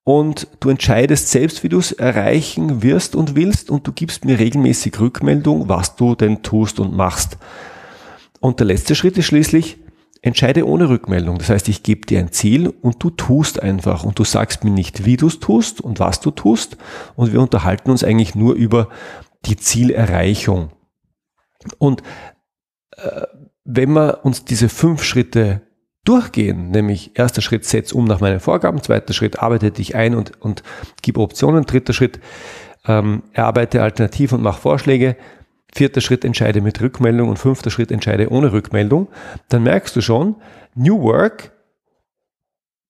und 0.04 0.49
du 0.61 0.70
entscheidest 0.70 1.30
selbst, 1.30 1.62
wie 1.62 1.68
du 1.68 1.78
es 1.78 1.92
erreichen 1.92 2.82
wirst 2.82 3.14
und 3.14 3.37
willst 3.37 3.70
und 3.70 3.87
du 3.87 3.92
gibst 3.92 4.25
mir 4.25 4.38
regelmäßig 4.38 4.99
Rückmeldung, 4.99 5.68
was 5.68 5.97
du 5.97 6.14
denn 6.14 6.42
tust 6.42 6.80
und 6.80 6.97
machst. 6.97 7.37
Und 8.40 8.59
der 8.59 8.66
letzte 8.66 8.94
Schritt 8.94 9.18
ist 9.18 9.26
schließlich, 9.26 9.78
entscheide 10.23 10.67
ohne 10.67 10.89
Rückmeldung. 10.89 11.39
Das 11.39 11.49
heißt, 11.49 11.69
ich 11.69 11.83
gebe 11.83 12.07
dir 12.07 12.19
ein 12.19 12.33
Ziel 12.33 12.69
und 12.69 13.03
du 13.03 13.11
tust 13.11 13.62
einfach 13.62 14.05
und 14.05 14.19
du 14.19 14.25
sagst 14.25 14.65
mir 14.65 14.71
nicht, 14.71 15.05
wie 15.05 15.17
du 15.17 15.29
es 15.29 15.41
tust 15.41 15.81
und 15.81 15.99
was 15.99 16.21
du 16.21 16.31
tust 16.31 16.77
und 17.17 17.33
wir 17.33 17.41
unterhalten 17.41 17.91
uns 17.91 18.05
eigentlich 18.05 18.35
nur 18.35 18.55
über 18.55 18.89
die 19.47 19.57
Zielerreichung. 19.57 20.71
Und 21.79 22.03
äh, 22.97 23.23
wenn 23.65 23.93
wir 23.93 24.25
uns 24.25 24.45
diese 24.45 24.69
fünf 24.69 25.03
Schritte 25.03 25.62
durchgehen, 26.05 26.71
nämlich 26.71 27.19
erster 27.19 27.43
Schritt, 27.43 27.65
setz 27.65 27.93
um 27.93 28.05
nach 28.05 28.21
meinen 28.21 28.41
Vorgaben, 28.41 28.83
zweiter 28.83 29.12
Schritt, 29.12 29.39
arbeite 29.39 29.71
dich 29.71 29.95
ein 29.95 30.15
und, 30.15 30.41
und 30.41 30.62
gib 31.03 31.19
Optionen, 31.19 31.65
dritter 31.65 31.93
Schritt, 31.93 32.21
ähm, 32.87 33.23
erarbeite 33.33 33.83
Alternativen 33.83 34.39
und 34.39 34.45
mach 34.45 34.59
Vorschläge, 34.59 35.17
vierter 35.75 36.00
Schritt 36.00 36.25
entscheide 36.25 36.61
mit 36.61 36.81
Rückmeldung 36.81 37.29
und 37.29 37.39
fünfter 37.39 37.71
Schritt 37.71 37.91
entscheide 37.91 38.31
ohne 38.31 38.53
Rückmeldung, 38.53 39.09
dann 39.49 39.62
merkst 39.62 39.95
du 39.95 40.00
schon, 40.00 40.37
New 40.75 41.00
Work 41.03 41.53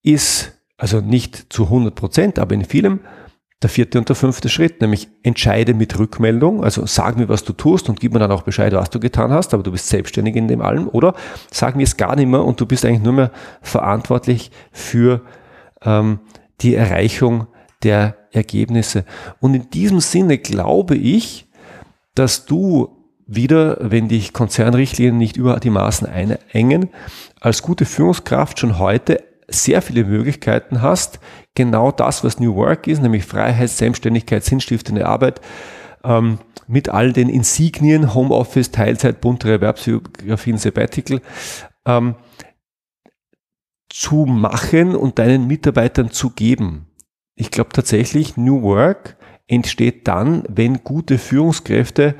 ist 0.02 0.52
also 0.76 1.00
nicht 1.00 1.52
zu 1.52 1.64
100 1.64 1.94
Prozent, 1.94 2.38
aber 2.38 2.54
in 2.54 2.64
vielem 2.64 3.00
der 3.62 3.68
vierte 3.68 3.98
und 3.98 4.08
der 4.08 4.16
fünfte 4.16 4.48
Schritt, 4.48 4.80
nämlich 4.80 5.08
entscheide 5.22 5.74
mit 5.74 5.98
Rückmeldung, 5.98 6.64
also 6.64 6.86
sag 6.86 7.18
mir, 7.18 7.28
was 7.28 7.44
du 7.44 7.52
tust 7.52 7.90
und 7.90 8.00
gib 8.00 8.14
mir 8.14 8.18
dann 8.18 8.32
auch 8.32 8.42
Bescheid, 8.42 8.72
was 8.72 8.88
du 8.88 8.98
getan 8.98 9.30
hast, 9.32 9.52
aber 9.52 9.62
du 9.62 9.70
bist 9.70 9.88
selbstständig 9.88 10.34
in 10.36 10.48
dem 10.48 10.62
allem, 10.62 10.88
oder 10.88 11.14
sag 11.50 11.76
mir 11.76 11.82
es 11.82 11.98
gar 11.98 12.16
nicht 12.16 12.28
mehr 12.28 12.42
und 12.42 12.58
du 12.58 12.64
bist 12.64 12.86
eigentlich 12.86 13.02
nur 13.02 13.12
mehr 13.12 13.30
verantwortlich 13.60 14.50
für 14.72 15.20
ähm, 15.82 16.20
die 16.62 16.74
Erreichung 16.74 17.48
der 17.82 18.16
Ergebnisse. 18.32 19.04
Und 19.40 19.54
in 19.54 19.68
diesem 19.68 20.00
Sinne 20.00 20.38
glaube 20.38 20.96
ich, 20.96 21.49
dass 22.20 22.44
du 22.44 22.98
wieder, 23.26 23.78
wenn 23.80 24.08
dich 24.08 24.34
Konzernrichtlinien 24.34 25.16
nicht 25.16 25.38
über 25.38 25.58
die 25.58 25.70
Maßen 25.70 26.06
einengen, 26.06 26.90
als 27.40 27.62
gute 27.62 27.86
Führungskraft 27.86 28.58
schon 28.58 28.78
heute 28.78 29.24
sehr 29.48 29.80
viele 29.80 30.04
Möglichkeiten 30.04 30.82
hast, 30.82 31.18
genau 31.54 31.90
das, 31.90 32.22
was 32.22 32.38
New 32.38 32.54
Work 32.56 32.86
ist, 32.88 33.00
nämlich 33.00 33.24
Freiheit, 33.24 33.70
Selbstständigkeit, 33.70 34.44
sinnstiftende 34.44 35.06
Arbeit, 35.06 35.40
ähm, 36.04 36.38
mit 36.66 36.90
all 36.90 37.14
den 37.14 37.30
Insignien, 37.30 38.12
Homeoffice, 38.12 38.70
Teilzeit, 38.70 39.22
buntere 39.22 39.52
Erwerbsbiografien, 39.52 40.58
Sabbatical, 40.58 41.22
ähm, 41.86 42.16
zu 43.88 44.26
machen 44.26 44.94
und 44.94 45.18
deinen 45.18 45.46
Mitarbeitern 45.46 46.10
zu 46.10 46.30
geben. 46.30 46.86
Ich 47.34 47.50
glaube 47.50 47.70
tatsächlich, 47.72 48.36
New 48.36 48.60
Work 48.60 49.16
entsteht 49.50 50.06
dann, 50.06 50.44
wenn 50.48 50.84
gute 50.84 51.18
Führungskräfte 51.18 52.14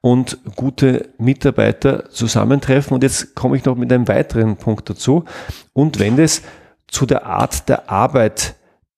und 0.00 0.38
gute 0.56 1.10
Mitarbeiter 1.18 2.10
zusammentreffen. 2.10 2.94
Und 2.94 3.04
jetzt 3.04 3.36
komme 3.36 3.56
ich 3.56 3.64
noch 3.64 3.76
mit 3.76 3.92
einem 3.92 4.08
weiteren 4.08 4.56
Punkt 4.56 4.90
dazu. 4.90 5.24
Und 5.72 6.00
wenn 6.00 6.18
es 6.18 6.42
zu 6.88 7.06
der 7.06 7.24
Art 7.24 7.68
der 7.68 7.88
Arbeit 7.88 8.56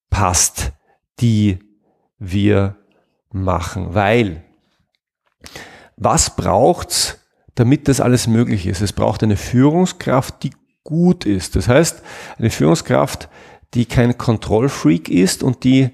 passt, 0.08 0.72
die 1.20 1.58
wir 2.18 2.76
machen. 3.30 3.94
Weil, 3.94 4.42
was 5.96 6.34
braucht's, 6.34 7.20
damit 7.54 7.86
das 7.86 8.00
alles 8.00 8.26
möglich 8.26 8.66
ist? 8.66 8.80
Es 8.80 8.94
braucht 8.94 9.22
eine 9.22 9.36
Führungskraft, 9.36 10.42
die 10.42 10.52
gut 10.84 11.26
ist. 11.26 11.54
Das 11.54 11.68
heißt, 11.68 12.02
eine 12.38 12.50
Führungskraft, 12.50 13.28
die 13.74 13.84
kein 13.84 14.16
Kontrollfreak 14.16 15.08
ist 15.08 15.42
und 15.42 15.64
die 15.64 15.90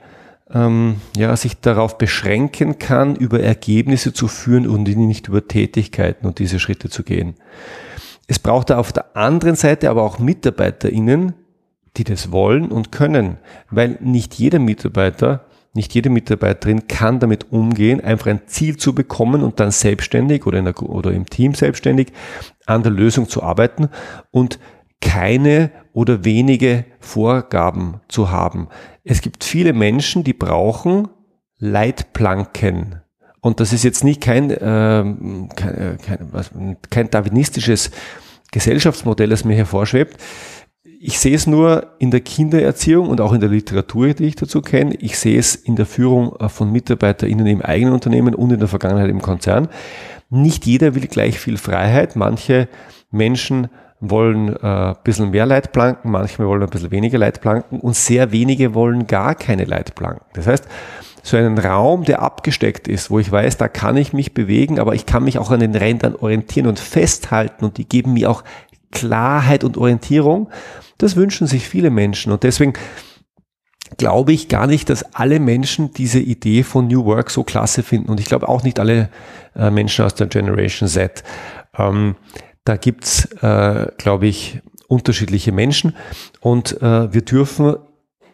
ähm, 0.53 0.97
ja, 1.17 1.37
sich 1.37 1.61
darauf 1.61 1.99
beschränken 1.99 2.79
kann, 2.79 3.17
über 3.17 3.41
Ergebnisse 3.41 4.13
zu 4.13 4.29
führen 4.29 4.67
und 4.67 4.85
nicht 4.85 5.29
über 5.29 5.47
Tätigkeiten 5.47 6.27
und 6.27 6.39
diese 6.39 6.59
Schritte 6.59 6.89
zu 6.89 7.03
gehen. 7.03 7.35
Es 8.27 8.39
braucht 8.39 8.71
da 8.71 8.79
auf 8.79 8.93
der 8.93 9.17
anderen 9.17 9.57
Seite 9.57 9.91
aber 9.91 10.03
auch 10.03 10.19
MitarbeiterInnen, 10.19 11.35
die 11.97 12.05
das 12.05 12.31
wollen 12.31 12.71
und 12.71 12.93
können, 12.93 13.39
weil 13.71 13.99
nicht 14.01 14.35
jeder 14.35 14.61
Mitarbeiter, 14.61 15.47
nicht 15.73 15.95
jede 15.95 16.11
Mitarbeiterin 16.11 16.89
kann 16.89 17.21
damit 17.21 17.53
umgehen, 17.53 18.01
einfach 18.01 18.27
ein 18.29 18.43
Ziel 18.47 18.77
zu 18.77 18.95
bekommen 18.95 19.43
und 19.43 19.61
dann 19.61 19.71
selbstständig 19.71 20.47
oder, 20.47 20.63
der, 20.63 20.81
oder 20.83 21.13
im 21.13 21.27
Team 21.27 21.55
selbstständig 21.55 22.13
an 22.67 22.83
der 22.83 22.93
Lösung 22.93 23.29
zu 23.29 23.43
arbeiten 23.43 23.89
und 24.31 24.59
keine 25.01 25.71
oder 25.93 26.25
wenige 26.25 26.85
Vorgaben 27.01 28.01
zu 28.09 28.31
haben. 28.31 28.69
Es 29.05 29.23
gibt 29.23 29.45
viele 29.45 29.73
Menschen, 29.73 30.25
die 30.25 30.35
brauchen 30.35 31.09
Leitplanken. 31.59 33.01
Und 33.41 33.61
das 33.61 33.73
ist 33.73 33.85
jetzt 33.85 34.05
nicht 34.05 34.21
kein, 34.21 34.55
ähm, 34.61 35.49
kein, 35.57 35.75
äh, 35.75 35.97
kein, 35.97 36.19
was, 36.31 36.51
kein 36.91 37.11
darwinistisches 37.11 37.91
Gesellschaftsmodell, 38.53 39.31
das 39.31 39.45
mir 39.45 39.55
hier 39.55 39.67
vorschwebt. 39.67 40.17
Ich 41.03 41.19
sehe 41.19 41.35
es 41.35 41.47
nur 41.47 41.95
in 41.99 42.11
der 42.11 42.21
Kindererziehung 42.21 43.09
und 43.09 43.23
auch 43.23 43.33
in 43.33 43.41
der 43.41 43.49
Literatur, 43.49 44.13
die 44.13 44.27
ich 44.27 44.37
dazu 44.37 44.61
kenne. 44.61 44.95
Ich 44.97 45.19
sehe 45.19 45.39
es 45.39 45.55
in 45.55 45.77
der 45.77 45.87
Führung 45.87 46.37
äh, 46.37 46.51
von 46.51 46.71
MitarbeiterInnen 46.71 47.47
im 47.47 47.63
eigenen 47.63 47.95
Unternehmen 47.95 48.35
und 48.35 48.53
in 48.53 48.59
der 48.59 48.69
Vergangenheit 48.69 49.09
im 49.09 49.23
Konzern. 49.23 49.69
Nicht 50.29 50.67
jeder 50.67 50.95
will 50.95 51.07
gleich 51.07 51.39
viel 51.39 51.57
Freiheit. 51.57 52.17
Manche 52.17 52.69
Menschen 53.11 53.69
wollen 54.01 54.57
äh, 54.57 54.67
ein 54.67 54.97
bisschen 55.05 55.31
mehr 55.31 55.47
Leitplanken, 55.47 56.11
manchmal 56.11 56.49
wollen 56.49 56.63
ein 56.63 56.71
bisschen 56.71 56.91
weniger 56.91 57.19
Leitplanken 57.19 57.81
und 57.81 57.95
sehr 57.95 58.33
wenige 58.33 58.75
wollen 58.75 59.07
gar 59.07 59.35
keine 59.35 59.65
Leitplanken. 59.65 60.25
Das 60.33 60.47
heißt, 60.47 60.67
so 61.23 61.37
einen 61.37 61.59
Raum, 61.59 62.05
der 62.05 62.23
abgesteckt 62.23 62.89
ist, 62.89 63.11
wo 63.11 63.19
ich 63.19 63.31
weiß, 63.31 63.59
da 63.59 63.69
kann 63.69 63.99
ich 63.99 64.15
mich 64.15 64.33
bewegen, 64.33 64.79
aber 64.79 64.95
ich 64.95 65.05
kann 65.05 65.25
mich 65.25 65.39
auch 65.39 65.51
an 65.51 65.61
den 65.61 65.75
Rändern 65.75 66.17
orientieren 66.17 66.67
und 66.67 66.79
festhalten 66.79 67.65
und 67.65 67.77
die 67.77 67.87
geben 67.87 68.15
mir 68.15 68.31
auch 68.31 68.43
Klarheit 68.91 69.63
und 69.63 69.77
Orientierung. 69.77 70.49
Das 70.99 71.17
wünschen 71.17 71.47
sich 71.47 71.69
viele 71.69 71.91
Menschen 71.91 72.33
und 72.33 72.43
deswegen 72.43 72.73
glaube 73.99 74.33
ich 74.33 74.49
gar 74.49 74.67
nicht, 74.67 74.89
dass 74.89 75.15
alle 75.15 75.41
Menschen 75.41 75.93
diese 75.93 76.21
Idee 76.21 76.63
von 76.63 76.87
New 76.87 77.05
Work 77.05 77.31
so 77.31 77.45
klasse 77.45 77.83
finden 77.83 78.11
und 78.11 78.21
ich 78.21 78.27
glaube 78.27 78.49
auch 78.49 78.63
nicht 78.63 78.79
alle 78.79 79.11
äh, 79.55 79.71
Menschen 79.71 80.05
aus 80.05 80.15
der 80.15 80.29
Generation 80.29 80.89
Z. 80.89 81.23
Ähm, 81.77 82.17
da 82.65 82.77
gibt's, 82.77 83.27
äh, 83.43 83.87
glaube 83.97 84.27
ich, 84.27 84.61
unterschiedliche 84.89 85.53
Menschen 85.53 85.97
und 86.41 86.81
äh, 86.83 87.13
wir 87.13 87.23
dürfen 87.23 87.77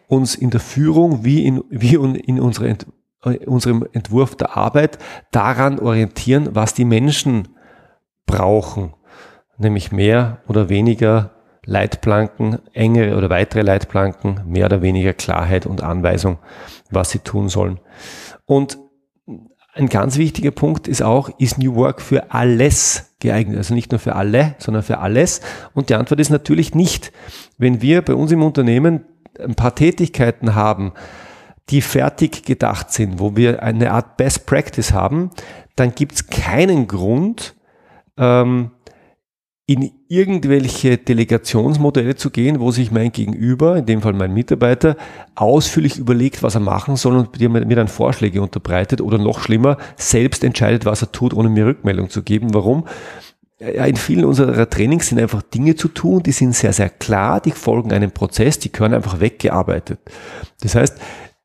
uns 0.07 0.35
in 0.35 0.49
der 0.49 0.59
Führung 0.59 1.23
wie 1.23 1.45
in, 1.45 1.63
wie 1.69 1.95
in 1.95 2.39
unserer 2.39 2.67
Ent, 2.67 2.87
äh, 3.23 3.37
unserem 3.45 3.85
Entwurf 3.93 4.35
der 4.35 4.57
Arbeit 4.57 4.97
daran 5.31 5.79
orientieren, 5.79 6.49
was 6.55 6.73
die 6.73 6.85
Menschen 6.85 7.49
brauchen, 8.25 8.93
nämlich 9.57 9.91
mehr 9.91 10.41
oder 10.47 10.69
weniger 10.69 11.31
Leitplanken, 11.65 12.59
engere 12.73 13.17
oder 13.17 13.29
weitere 13.29 13.61
Leitplanken, 13.61 14.41
mehr 14.45 14.65
oder 14.67 14.81
weniger 14.81 15.13
Klarheit 15.13 15.65
und 15.65 15.83
Anweisung, 15.83 16.37
was 16.89 17.09
sie 17.09 17.19
tun 17.19 17.49
sollen. 17.49 17.79
Und 18.45 18.77
ein 19.77 19.89
ganz 19.89 20.17
wichtiger 20.17 20.51
Punkt 20.51 20.87
ist 20.87 21.01
auch, 21.01 21.29
ist 21.37 21.57
New 21.57 21.75
Work 21.75 22.01
für 22.01 22.31
alles 22.31 23.13
geeignet? 23.19 23.57
Also 23.57 23.73
nicht 23.73 23.91
nur 23.91 23.99
für 23.99 24.15
alle, 24.15 24.55
sondern 24.57 24.83
für 24.83 24.99
alles. 24.99 25.41
Und 25.73 25.89
die 25.89 25.95
Antwort 25.95 26.19
ist 26.19 26.29
natürlich 26.29 26.73
nicht. 26.73 27.11
Wenn 27.57 27.81
wir 27.81 28.01
bei 28.01 28.13
uns 28.13 28.31
im 28.31 28.41
Unternehmen 28.41 29.05
ein 29.39 29.55
paar 29.55 29.75
Tätigkeiten 29.75 30.55
haben, 30.55 30.93
die 31.69 31.81
fertig 31.81 32.43
gedacht 32.43 32.91
sind, 32.91 33.19
wo 33.19 33.35
wir 33.35 33.61
eine 33.61 33.91
Art 33.91 34.17
Best 34.17 34.45
Practice 34.45 34.93
haben, 34.93 35.31
dann 35.75 35.93
gibt 35.93 36.13
es 36.13 36.27
keinen 36.27 36.87
Grund, 36.87 37.55
ähm, 38.17 38.71
in 39.69 39.91
irgendwelche 40.07 40.97
Delegationsmodelle 40.97 42.15
zu 42.15 42.29
gehen, 42.29 42.61
wo 42.61 42.71
sich 42.71 42.89
mein 42.89 43.11
Gegenüber, 43.11 43.75
in 43.75 43.85
dem 43.85 44.01
Fall 44.01 44.13
mein 44.13 44.33
Mitarbeiter, 44.33 44.95
ausführlich 45.35 45.97
überlegt, 45.97 46.41
was 46.41 46.55
er 46.55 46.61
machen 46.61 46.95
soll 46.95 47.17
und 47.17 47.37
mir 47.37 47.75
dann 47.75 47.89
Vorschläge 47.89 48.41
unterbreitet 48.41 49.01
oder 49.01 49.17
noch 49.17 49.41
schlimmer, 49.41 49.77
selbst 49.97 50.45
entscheidet, 50.45 50.85
was 50.85 51.01
er 51.01 51.11
tut, 51.11 51.33
ohne 51.33 51.49
mir 51.49 51.65
Rückmeldung 51.65 52.09
zu 52.09 52.23
geben. 52.23 52.53
Warum? 52.53 52.87
In 53.59 53.97
vielen 53.97 54.23
unserer 54.23 54.69
Trainings 54.69 55.07
sind 55.07 55.19
einfach 55.19 55.41
Dinge 55.41 55.75
zu 55.75 55.89
tun, 55.89 56.23
die 56.23 56.31
sind 56.31 56.55
sehr, 56.55 56.71
sehr 56.71 56.89
klar, 56.89 57.41
die 57.41 57.51
folgen 57.51 57.91
einem 57.91 58.11
Prozess, 58.11 58.59
die 58.59 58.69
können 58.69 58.93
einfach 58.93 59.19
weggearbeitet. 59.19 59.99
Das 60.61 60.75
heißt, 60.75 60.97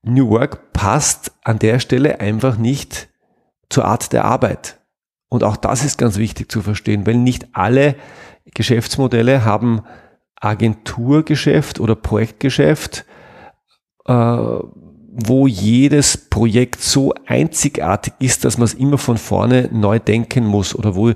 New 0.05 0.31
Work 0.31 0.73
passt 0.73 1.33
an 1.43 1.59
der 1.59 1.81
Stelle 1.81 2.21
einfach 2.21 2.57
nicht 2.57 3.09
zur 3.69 3.85
Art 3.85 4.13
der 4.13 4.27
Arbeit. 4.27 4.79
Und 5.33 5.45
auch 5.45 5.57
das 5.57 5.83
ist 5.83 5.97
ganz 5.97 6.19
wichtig 6.19 6.53
zu 6.53 6.61
verstehen, 6.61 7.07
weil 7.07 7.15
nicht 7.15 7.47
alle 7.55 7.95
Geschäftsmodelle 8.53 9.47
haben 9.47 9.81
Agenturgeschäft 10.39 11.81
oder 11.81 11.95
Projektgeschäft, 11.95 13.07
äh, 14.05 14.13
wo 14.13 15.47
jedes 15.47 16.29
Projekt 16.29 16.83
so 16.83 17.15
einzigartig 17.25 18.13
ist, 18.19 18.45
dass 18.45 18.59
man 18.59 18.67
es 18.67 18.75
immer 18.75 18.99
von 18.99 19.17
vorne 19.17 19.71
neu 19.73 19.99
denken 19.99 20.45
muss 20.45 20.75
oder 20.75 20.97
wo 20.97 21.13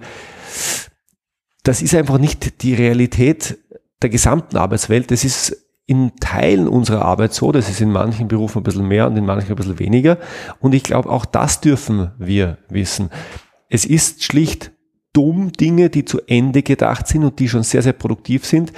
das 1.62 1.82
ist 1.82 1.94
einfach 1.94 2.16
nicht 2.16 2.62
die 2.62 2.72
Realität 2.72 3.58
der 4.00 4.08
gesamten 4.08 4.56
Arbeitswelt. 4.56 5.10
Das 5.10 5.24
ist 5.24 5.54
in 5.84 6.16
Teilen 6.20 6.68
unserer 6.68 7.04
Arbeit 7.04 7.34
so, 7.34 7.52
das 7.52 7.68
ist 7.68 7.82
in 7.82 7.92
manchen 7.92 8.28
Berufen 8.28 8.60
ein 8.60 8.64
bisschen 8.64 8.88
mehr 8.88 9.08
und 9.08 9.16
in 9.18 9.26
manchen 9.26 9.50
ein 9.50 9.56
bisschen 9.56 9.78
weniger. 9.78 10.16
Und 10.58 10.74
ich 10.74 10.84
glaube, 10.84 11.10
auch 11.10 11.26
das 11.26 11.60
dürfen 11.60 12.12
wir 12.18 12.56
wissen. 12.70 13.10
Es 13.68 13.84
ist 13.84 14.24
schlicht 14.24 14.72
dumm, 15.12 15.52
Dinge, 15.52 15.88
die 15.88 16.04
zu 16.04 16.20
Ende 16.26 16.62
gedacht 16.62 17.06
sind 17.06 17.24
und 17.24 17.38
die 17.38 17.48
schon 17.48 17.62
sehr, 17.62 17.82
sehr 17.82 17.94
produktiv 17.94 18.44
sind, 18.44 18.72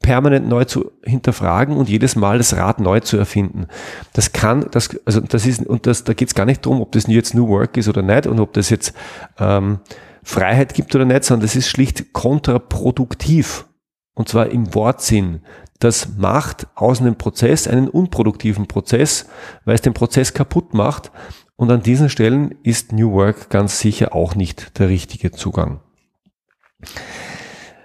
permanent 0.00 0.48
neu 0.48 0.64
zu 0.64 0.90
hinterfragen 1.04 1.76
und 1.76 1.88
jedes 1.88 2.16
Mal 2.16 2.38
das 2.38 2.56
Rad 2.56 2.80
neu 2.80 3.00
zu 3.00 3.16
erfinden. 3.16 3.66
Das 4.14 4.32
kann, 4.32 4.66
das, 4.70 4.98
also 5.04 5.20
das 5.20 5.46
ist, 5.46 5.64
und 5.64 5.86
das, 5.86 6.04
da 6.04 6.14
geht 6.14 6.28
es 6.28 6.34
gar 6.34 6.46
nicht 6.46 6.64
darum, 6.66 6.80
ob 6.80 6.92
das 6.92 7.06
jetzt 7.06 7.34
New 7.34 7.48
Work 7.48 7.76
ist 7.76 7.88
oder 7.88 8.02
nicht 8.02 8.26
und 8.26 8.40
ob 8.40 8.52
das 8.54 8.70
jetzt 8.70 8.94
ähm, 9.38 9.80
Freiheit 10.22 10.74
gibt 10.74 10.94
oder 10.94 11.04
nicht, 11.04 11.24
sondern 11.24 11.46
das 11.46 11.56
ist 11.56 11.68
schlicht 11.68 12.12
kontraproduktiv. 12.12 13.66
Und 14.14 14.28
zwar 14.28 14.50
im 14.50 14.74
Wortsinn. 14.74 15.40
Das 15.78 16.16
macht 16.16 16.66
aus 16.74 17.00
einem 17.00 17.16
Prozess 17.16 17.66
einen 17.66 17.88
unproduktiven 17.88 18.66
Prozess, 18.66 19.26
weil 19.64 19.74
es 19.74 19.80
den 19.80 19.94
Prozess 19.94 20.34
kaputt 20.34 20.74
macht 20.74 21.10
und 21.62 21.70
an 21.70 21.80
diesen 21.80 22.08
Stellen 22.08 22.56
ist 22.64 22.90
New 22.90 23.12
Work 23.12 23.48
ganz 23.48 23.78
sicher 23.78 24.16
auch 24.16 24.34
nicht 24.34 24.80
der 24.80 24.88
richtige 24.88 25.30
Zugang. 25.30 25.78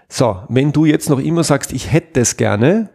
So, 0.09 0.41
wenn 0.49 0.71
du 0.71 0.85
jetzt 0.85 1.11
noch 1.11 1.19
immer 1.19 1.43
sagst, 1.43 1.71
ich 1.71 1.91
hätte 1.91 2.21
es 2.21 2.37
gerne, 2.37 2.89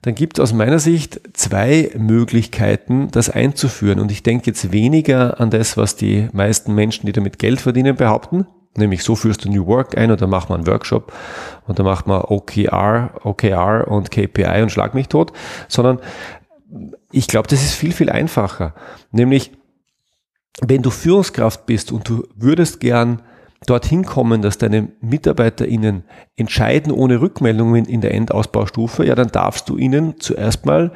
dann 0.00 0.16
gibt 0.16 0.38
es 0.38 0.42
aus 0.42 0.52
meiner 0.52 0.80
Sicht 0.80 1.20
zwei 1.34 1.92
Möglichkeiten, 1.96 3.12
das 3.12 3.30
einzuführen. 3.30 4.00
Und 4.00 4.10
ich 4.10 4.24
denke 4.24 4.46
jetzt 4.48 4.72
weniger 4.72 5.38
an 5.38 5.50
das, 5.50 5.76
was 5.76 5.94
die 5.94 6.28
meisten 6.32 6.74
Menschen, 6.74 7.06
die 7.06 7.12
damit 7.12 7.38
Geld 7.38 7.60
verdienen, 7.60 7.94
behaupten. 7.94 8.48
Nämlich 8.76 9.04
so 9.04 9.14
führst 9.14 9.44
du 9.44 9.50
New 9.50 9.68
Work 9.68 9.96
ein 9.96 10.10
und 10.10 10.20
dann 10.20 10.30
macht 10.30 10.48
man 10.48 10.62
einen 10.62 10.66
Workshop 10.66 11.12
und 11.68 11.78
dann 11.78 11.86
macht 11.86 12.08
man 12.08 12.22
OKR, 12.22 13.20
OKR 13.22 13.86
und 13.86 14.10
KPI 14.10 14.62
und 14.62 14.72
schlag 14.72 14.94
mich 14.94 15.06
tot. 15.06 15.32
Sondern 15.68 16.00
ich 17.12 17.28
glaube, 17.28 17.46
das 17.46 17.62
ist 17.62 17.74
viel, 17.74 17.92
viel 17.92 18.10
einfacher. 18.10 18.74
Nämlich 19.12 19.52
wenn 20.60 20.82
du 20.82 20.90
Führungskraft 20.90 21.66
bist 21.66 21.92
und 21.92 22.08
du 22.08 22.26
würdest 22.34 22.80
gern 22.80 23.22
dorthin 23.66 24.04
kommen, 24.04 24.42
dass 24.42 24.58
deine 24.58 24.88
MitarbeiterInnen 25.00 26.04
entscheiden 26.36 26.92
ohne 26.92 27.20
Rückmeldungen 27.20 27.84
in 27.84 28.00
der 28.00 28.14
Endausbaustufe, 28.14 29.06
ja, 29.06 29.14
dann 29.14 29.28
darfst 29.28 29.68
du 29.68 29.78
ihnen 29.78 30.18
zuerst 30.18 30.66
mal 30.66 30.92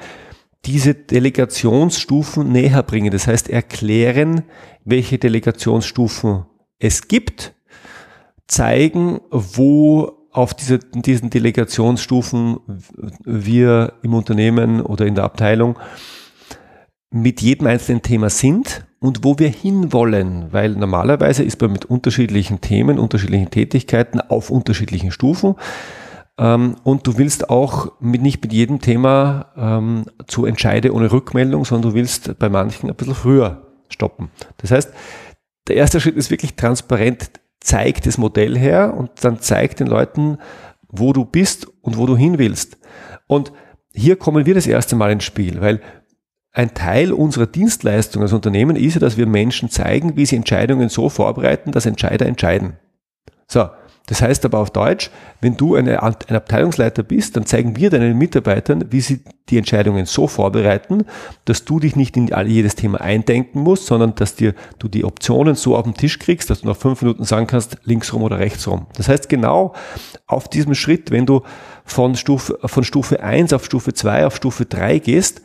diese 0.64 0.94
Delegationsstufen 0.94 2.50
näher 2.50 2.82
bringen. 2.82 3.12
Das 3.12 3.28
heißt, 3.28 3.48
erklären, 3.48 4.42
welche 4.84 5.18
Delegationsstufen 5.18 6.44
es 6.78 7.06
gibt, 7.06 7.54
zeigen, 8.48 9.20
wo 9.30 10.28
auf 10.32 10.54
diese, 10.54 10.78
diesen 10.78 11.30
Delegationsstufen 11.30 12.58
wir 13.24 13.94
im 14.02 14.12
Unternehmen 14.12 14.82
oder 14.82 15.06
in 15.06 15.14
der 15.14 15.24
Abteilung 15.24 15.78
mit 17.10 17.40
jedem 17.40 17.68
einzelnen 17.68 18.02
Thema 18.02 18.28
sind 18.28 18.85
und 19.06 19.22
wo 19.22 19.38
wir 19.38 19.48
hinwollen, 19.48 20.52
weil 20.52 20.70
normalerweise 20.70 21.44
ist 21.44 21.60
man 21.60 21.70
mit 21.70 21.84
unterschiedlichen 21.84 22.60
Themen, 22.60 22.98
unterschiedlichen 22.98 23.50
Tätigkeiten 23.50 24.20
auf 24.20 24.50
unterschiedlichen 24.50 25.12
Stufen 25.12 25.54
ähm, 26.38 26.74
und 26.82 27.06
du 27.06 27.16
willst 27.16 27.48
auch 27.48 27.92
mit, 28.00 28.20
nicht 28.20 28.42
mit 28.42 28.52
jedem 28.52 28.80
Thema 28.80 29.52
ähm, 29.56 30.06
zu 30.26 30.44
entscheide 30.44 30.92
ohne 30.92 31.12
Rückmeldung, 31.12 31.64
sondern 31.64 31.90
du 31.90 31.94
willst 31.94 32.36
bei 32.40 32.48
manchen 32.48 32.90
ein 32.90 32.96
bisschen 32.96 33.14
früher 33.14 33.62
stoppen. 33.88 34.30
Das 34.56 34.72
heißt, 34.72 34.92
der 35.68 35.76
erste 35.76 36.00
Schritt 36.00 36.16
ist 36.16 36.32
wirklich 36.32 36.56
transparent, 36.56 37.30
zeig 37.60 38.02
das 38.02 38.18
Modell 38.18 38.58
her 38.58 38.92
und 38.92 39.10
dann 39.22 39.40
zeig 39.40 39.76
den 39.76 39.86
Leuten, 39.86 40.38
wo 40.88 41.12
du 41.12 41.24
bist 41.24 41.68
und 41.80 41.96
wo 41.96 42.06
du 42.06 42.16
hin 42.16 42.38
willst. 42.38 42.76
Und 43.28 43.52
hier 43.94 44.16
kommen 44.16 44.46
wir 44.46 44.54
das 44.54 44.66
erste 44.66 44.96
Mal 44.96 45.12
ins 45.12 45.24
Spiel, 45.24 45.60
weil 45.60 45.80
ein 46.56 46.72
Teil 46.72 47.12
unserer 47.12 47.46
Dienstleistung 47.46 48.22
als 48.22 48.32
Unternehmen 48.32 48.76
ist 48.76 48.94
ja, 48.94 49.00
dass 49.00 49.18
wir 49.18 49.26
Menschen 49.26 49.68
zeigen, 49.68 50.16
wie 50.16 50.24
sie 50.24 50.36
Entscheidungen 50.36 50.88
so 50.88 51.10
vorbereiten, 51.10 51.70
dass 51.70 51.84
Entscheider 51.84 52.24
entscheiden. 52.24 52.78
So, 53.46 53.68
das 54.06 54.22
heißt 54.22 54.42
aber 54.46 54.60
auf 54.60 54.70
Deutsch, 54.70 55.10
wenn 55.42 55.58
du 55.58 55.74
eine, 55.74 56.02
ein 56.02 56.14
Abteilungsleiter 56.34 57.02
bist, 57.02 57.36
dann 57.36 57.44
zeigen 57.44 57.76
wir 57.76 57.90
deinen 57.90 58.16
Mitarbeitern, 58.16 58.86
wie 58.90 59.02
sie 59.02 59.20
die 59.50 59.58
Entscheidungen 59.58 60.06
so 60.06 60.28
vorbereiten, 60.28 61.04
dass 61.44 61.66
du 61.66 61.78
dich 61.78 61.94
nicht 61.94 62.16
in 62.16 62.30
jedes 62.46 62.74
Thema 62.74 63.02
eindenken 63.02 63.60
musst, 63.60 63.84
sondern 63.84 64.14
dass 64.14 64.34
dir, 64.34 64.54
du 64.78 64.88
die 64.88 65.04
Optionen 65.04 65.56
so 65.56 65.76
auf 65.76 65.84
den 65.84 65.92
Tisch 65.92 66.18
kriegst, 66.18 66.48
dass 66.48 66.62
du 66.62 66.68
nach 66.68 66.76
fünf 66.76 67.02
Minuten 67.02 67.24
sagen 67.24 67.46
kannst, 67.46 67.76
links 67.84 68.14
rum 68.14 68.22
oder 68.22 68.38
rechts 68.38 68.66
rum. 68.66 68.86
Das 68.94 69.10
heißt, 69.10 69.28
genau 69.28 69.74
auf 70.26 70.48
diesem 70.48 70.74
Schritt, 70.74 71.10
wenn 71.10 71.26
du 71.26 71.42
von 71.84 72.16
Stufe, 72.16 72.58
von 72.64 72.82
Stufe 72.82 73.22
1 73.22 73.52
auf 73.52 73.66
Stufe 73.66 73.92
2 73.92 74.26
auf 74.26 74.36
Stufe 74.36 74.64
3 74.64 75.00
gehst, 75.00 75.42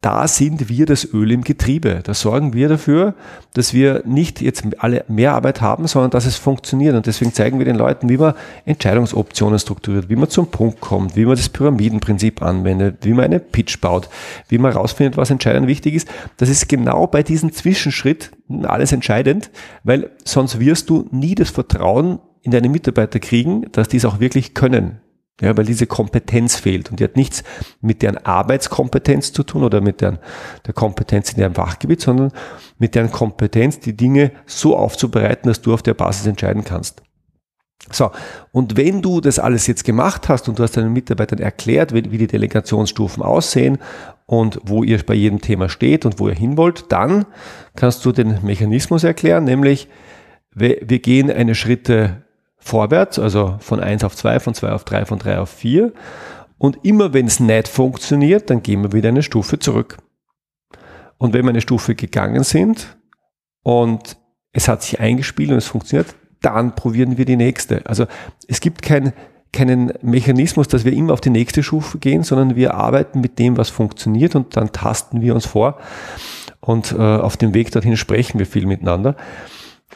da 0.00 0.28
sind 0.28 0.68
wir 0.68 0.86
das 0.86 1.12
Öl 1.12 1.32
im 1.32 1.42
Getriebe. 1.42 2.00
Da 2.04 2.14
sorgen 2.14 2.52
wir 2.52 2.68
dafür, 2.68 3.14
dass 3.54 3.74
wir 3.74 4.02
nicht 4.06 4.40
jetzt 4.40 4.62
alle 4.78 5.04
mehr 5.08 5.34
Arbeit 5.34 5.60
haben, 5.60 5.88
sondern 5.88 6.12
dass 6.12 6.24
es 6.24 6.36
funktioniert. 6.36 6.94
Und 6.94 7.06
deswegen 7.06 7.32
zeigen 7.32 7.58
wir 7.58 7.64
den 7.64 7.76
Leuten, 7.76 8.08
wie 8.08 8.16
man 8.16 8.34
Entscheidungsoptionen 8.64 9.58
strukturiert, 9.58 10.08
wie 10.08 10.14
man 10.14 10.28
zum 10.28 10.46
Punkt 10.52 10.80
kommt, 10.80 11.16
wie 11.16 11.24
man 11.24 11.34
das 11.34 11.48
Pyramidenprinzip 11.48 12.42
anwendet, 12.42 12.98
wie 13.02 13.12
man 13.12 13.24
eine 13.24 13.40
Pitch 13.40 13.80
baut, 13.80 14.08
wie 14.48 14.58
man 14.58 14.72
herausfindet, 14.72 15.16
was 15.16 15.30
entscheidend 15.30 15.66
wichtig 15.66 15.94
ist. 15.94 16.08
Das 16.36 16.48
ist 16.48 16.68
genau 16.68 17.08
bei 17.08 17.24
diesem 17.24 17.52
Zwischenschritt 17.52 18.30
alles 18.62 18.92
entscheidend, 18.92 19.50
weil 19.82 20.10
sonst 20.24 20.60
wirst 20.60 20.90
du 20.90 21.08
nie 21.10 21.34
das 21.34 21.50
Vertrauen 21.50 22.20
in 22.42 22.52
deine 22.52 22.68
Mitarbeiter 22.68 23.18
kriegen, 23.18 23.66
dass 23.72 23.88
die 23.88 23.96
es 23.96 24.04
auch 24.04 24.20
wirklich 24.20 24.54
können. 24.54 25.00
Ja, 25.42 25.56
weil 25.56 25.64
diese 25.64 25.88
Kompetenz 25.88 26.54
fehlt 26.54 26.92
und 26.92 27.00
die 27.00 27.04
hat 27.04 27.16
nichts 27.16 27.42
mit 27.80 28.00
deren 28.00 28.16
Arbeitskompetenz 28.16 29.32
zu 29.32 29.42
tun 29.42 29.64
oder 29.64 29.80
mit 29.80 30.00
deren, 30.00 30.20
der 30.66 30.72
Kompetenz 30.72 31.30
in 31.32 31.38
deren 31.38 31.54
Fachgebiet, 31.54 32.00
sondern 32.00 32.30
mit 32.78 32.94
deren 32.94 33.10
Kompetenz, 33.10 33.80
die 33.80 33.96
Dinge 33.96 34.30
so 34.46 34.76
aufzubereiten, 34.76 35.48
dass 35.48 35.60
du 35.60 35.74
auf 35.74 35.82
der 35.82 35.94
Basis 35.94 36.26
entscheiden 36.26 36.62
kannst. 36.62 37.02
So, 37.90 38.12
und 38.52 38.76
wenn 38.76 39.02
du 39.02 39.20
das 39.20 39.40
alles 39.40 39.66
jetzt 39.66 39.82
gemacht 39.82 40.28
hast 40.28 40.48
und 40.48 40.60
du 40.60 40.62
hast 40.62 40.76
deinen 40.76 40.92
Mitarbeitern 40.92 41.40
erklärt, 41.40 41.92
wie, 41.92 42.12
wie 42.12 42.18
die 42.18 42.28
Delegationsstufen 42.28 43.24
aussehen 43.24 43.78
und 44.26 44.60
wo 44.62 44.84
ihr 44.84 45.02
bei 45.04 45.14
jedem 45.14 45.40
Thema 45.40 45.68
steht 45.68 46.06
und 46.06 46.20
wo 46.20 46.28
ihr 46.28 46.36
hin 46.36 46.56
wollt, 46.56 46.92
dann 46.92 47.26
kannst 47.74 48.04
du 48.04 48.12
den 48.12 48.38
Mechanismus 48.44 49.02
erklären, 49.02 49.42
nämlich 49.42 49.88
wir, 50.54 50.78
wir 50.82 51.00
gehen 51.00 51.30
eine 51.30 51.56
Schritte 51.56 52.21
vorwärts, 52.62 53.18
also 53.18 53.56
von 53.58 53.80
1 53.80 54.04
auf 54.04 54.16
2, 54.16 54.40
von 54.40 54.54
2 54.54 54.72
auf 54.72 54.84
3, 54.84 55.04
von 55.04 55.18
3 55.18 55.38
auf 55.38 55.50
4. 55.50 55.92
Und 56.58 56.84
immer 56.84 57.12
wenn 57.12 57.26
es 57.26 57.40
nicht 57.40 57.68
funktioniert, 57.68 58.48
dann 58.48 58.62
gehen 58.62 58.82
wir 58.82 58.92
wieder 58.92 59.08
eine 59.08 59.22
Stufe 59.22 59.58
zurück. 59.58 59.98
Und 61.18 61.34
wenn 61.34 61.44
wir 61.44 61.50
eine 61.50 61.60
Stufe 61.60 61.94
gegangen 61.94 62.44
sind 62.44 62.96
und 63.62 64.16
es 64.52 64.68
hat 64.68 64.82
sich 64.82 65.00
eingespielt 65.00 65.50
und 65.50 65.56
es 65.56 65.66
funktioniert, 65.66 66.14
dann 66.40 66.74
probieren 66.74 67.18
wir 67.18 67.24
die 67.24 67.36
nächste. 67.36 67.84
Also 67.86 68.06
es 68.48 68.60
gibt 68.60 68.82
kein, 68.82 69.12
keinen 69.52 69.92
Mechanismus, 70.02 70.68
dass 70.68 70.84
wir 70.84 70.92
immer 70.92 71.12
auf 71.12 71.20
die 71.20 71.30
nächste 71.30 71.62
Stufe 71.62 71.98
gehen, 71.98 72.22
sondern 72.22 72.56
wir 72.56 72.74
arbeiten 72.74 73.20
mit 73.20 73.38
dem, 73.38 73.56
was 73.56 73.70
funktioniert 73.70 74.34
und 74.34 74.56
dann 74.56 74.72
tasten 74.72 75.20
wir 75.20 75.34
uns 75.34 75.46
vor 75.46 75.78
und 76.60 76.92
äh, 76.92 76.96
auf 76.96 77.36
dem 77.36 77.54
Weg 77.54 77.70
dorthin 77.72 77.96
sprechen 77.96 78.38
wir 78.38 78.46
viel 78.46 78.66
miteinander. 78.66 79.16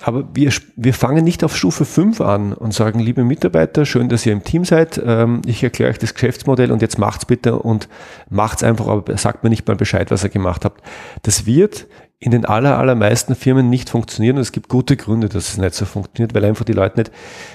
Aber 0.03 0.29
wir, 0.35 0.53
wir 0.77 0.95
fangen 0.95 1.25
nicht 1.25 1.43
auf 1.43 1.57
Stufe 1.57 1.85
5 1.85 2.21
an 2.21 2.53
und 2.53 2.75
sagen, 2.75 3.01
liebe 3.01 3.25
Mitarbeiter, 3.25 3.87
schön, 3.87 4.09
dass 4.09 4.27
ihr 4.27 4.33
im 4.33 4.45
Team 4.45 4.65
seid. 4.65 5.01
Ähm, 5.05 5.43
ich 5.47 5.63
erkläre 5.63 5.91
euch 5.91 5.99
das 5.99 6.15
Geschäftsmodell 6.15 6.71
und 6.71 6.83
jetzt 6.83 6.99
macht's 6.99 7.25
bitte 7.25 7.59
und 7.59 7.89
macht's 8.29 8.63
einfach, 8.63 8.89
aber 8.89 9.17
sagt 9.17 9.43
mir 9.43 9.51
nicht 9.51 9.67
mal 9.67 9.77
Bescheid, 9.77 10.11
was 10.11 10.23
ihr 10.23 10.31
gemacht 10.31 10.65
habt. 10.65 10.83
Das 11.23 11.47
wird 11.47 11.87
in 12.19 12.31
den 12.31 12.45
aller, 12.45 12.79
allermeisten 12.79 13.35
Firmen 13.35 13.71
nicht 13.71 13.91
funktionieren 13.91 14.37
und 14.37 14.43
es 14.43 14.53
gibt 14.53 14.69
gute 14.69 14.97
Gründe, 14.97 15.29
dass 15.29 15.49
es 15.49 15.59
nicht 15.59 15.75
so 15.75 15.85
funktioniert, 15.85 16.35
weil 16.35 16.45
einfach 16.45 16.65
die 16.65 16.73
Leute 16.73 16.99
nicht 16.99 17.13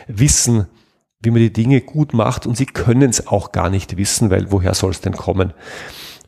wissen, 0.08 0.68
wie 1.22 1.32
man 1.32 1.40
die 1.40 1.54
Dinge 1.54 1.82
gut 1.82 2.14
macht 2.14 2.48
und 2.48 2.58
sie 2.58 2.66
können 2.66 3.10
es 3.10 3.28
auch 3.28 3.52
gar 3.52 3.70
nicht 3.70 3.98
wissen, 3.98 4.30
weil 4.30 4.52
woher 4.52 4.74
soll 4.74 4.92
es 4.92 5.02
denn 5.02 5.14
kommen? 5.14 5.54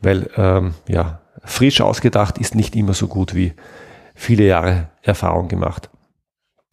Weil 0.01 0.29
ähm, 0.37 0.75
ja, 0.87 1.21
frisch 1.43 1.81
ausgedacht 1.81 2.37
ist 2.37 2.55
nicht 2.55 2.75
immer 2.75 2.93
so 2.93 3.07
gut 3.07 3.33
wie 3.33 3.53
viele 4.15 4.45
Jahre 4.45 4.89
Erfahrung 5.01 5.47
gemacht. 5.47 5.89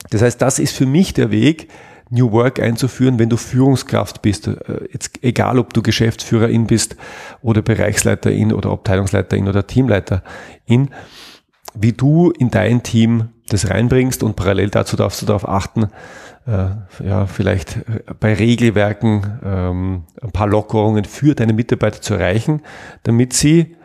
Das 0.09 0.23
heißt, 0.23 0.41
das 0.41 0.59
ist 0.59 0.75
für 0.75 0.87
mich 0.87 1.13
der 1.13 1.31
Weg, 1.31 1.69
New 2.11 2.33
Work 2.33 2.61
einzuführen, 2.61 3.19
wenn 3.19 3.29
du 3.29 3.37
Führungskraft 3.37 4.21
bist. 4.23 4.49
Äh, 4.49 4.57
jetzt 4.93 5.23
egal, 5.23 5.59
ob 5.59 5.73
du 5.73 5.83
Geschäftsführerin 5.83 6.67
bist 6.67 6.97
oder 7.41 7.63
Bereichsleiterin 7.63 8.53
oder 8.53 8.71
Abteilungsleiterin 8.71 9.49
oder 9.49 9.67
Teamleiterin, 9.67 10.91
wie 11.75 11.93
du 11.93 12.31
in 12.31 12.51
dein 12.51 12.83
Team 12.83 13.29
das 13.49 13.71
reinbringst 13.71 14.23
und 14.23 14.37
parallel 14.37 14.71
dazu 14.71 14.97
darfst 14.97 15.23
du 15.23 15.27
darauf 15.27 15.49
achten, 15.49 15.89
äh, 16.47 17.07
ja, 17.07 17.27
vielleicht 17.27 17.77
äh, 17.77 18.03
bei 18.19 18.35
Regelwerken 18.35 19.41
ähm, 19.45 20.05
ein 20.21 20.33
paar 20.33 20.49
Lockerungen 20.49 21.05
für 21.05 21.35
deine 21.35 21.53
Mitarbeiter 21.53 22.01
zu 22.01 22.15
erreichen, 22.15 22.63
damit 23.05 23.33
sie 23.33 23.77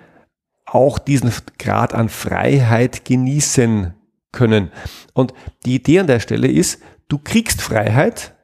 auch 0.65 0.97
diesen 0.97 1.31
Grad 1.59 1.93
an 1.93 2.09
Freiheit 2.09 3.05
genießen 3.05 3.93
können. 4.35 4.71
Und 5.13 5.33
die 5.65 5.75
Idee 5.75 5.99
an 5.99 6.07
der 6.07 6.19
Stelle 6.19 6.47
ist, 6.47 6.81
du 7.07 7.17
kriegst 7.17 7.61
Freiheit, 7.61 8.35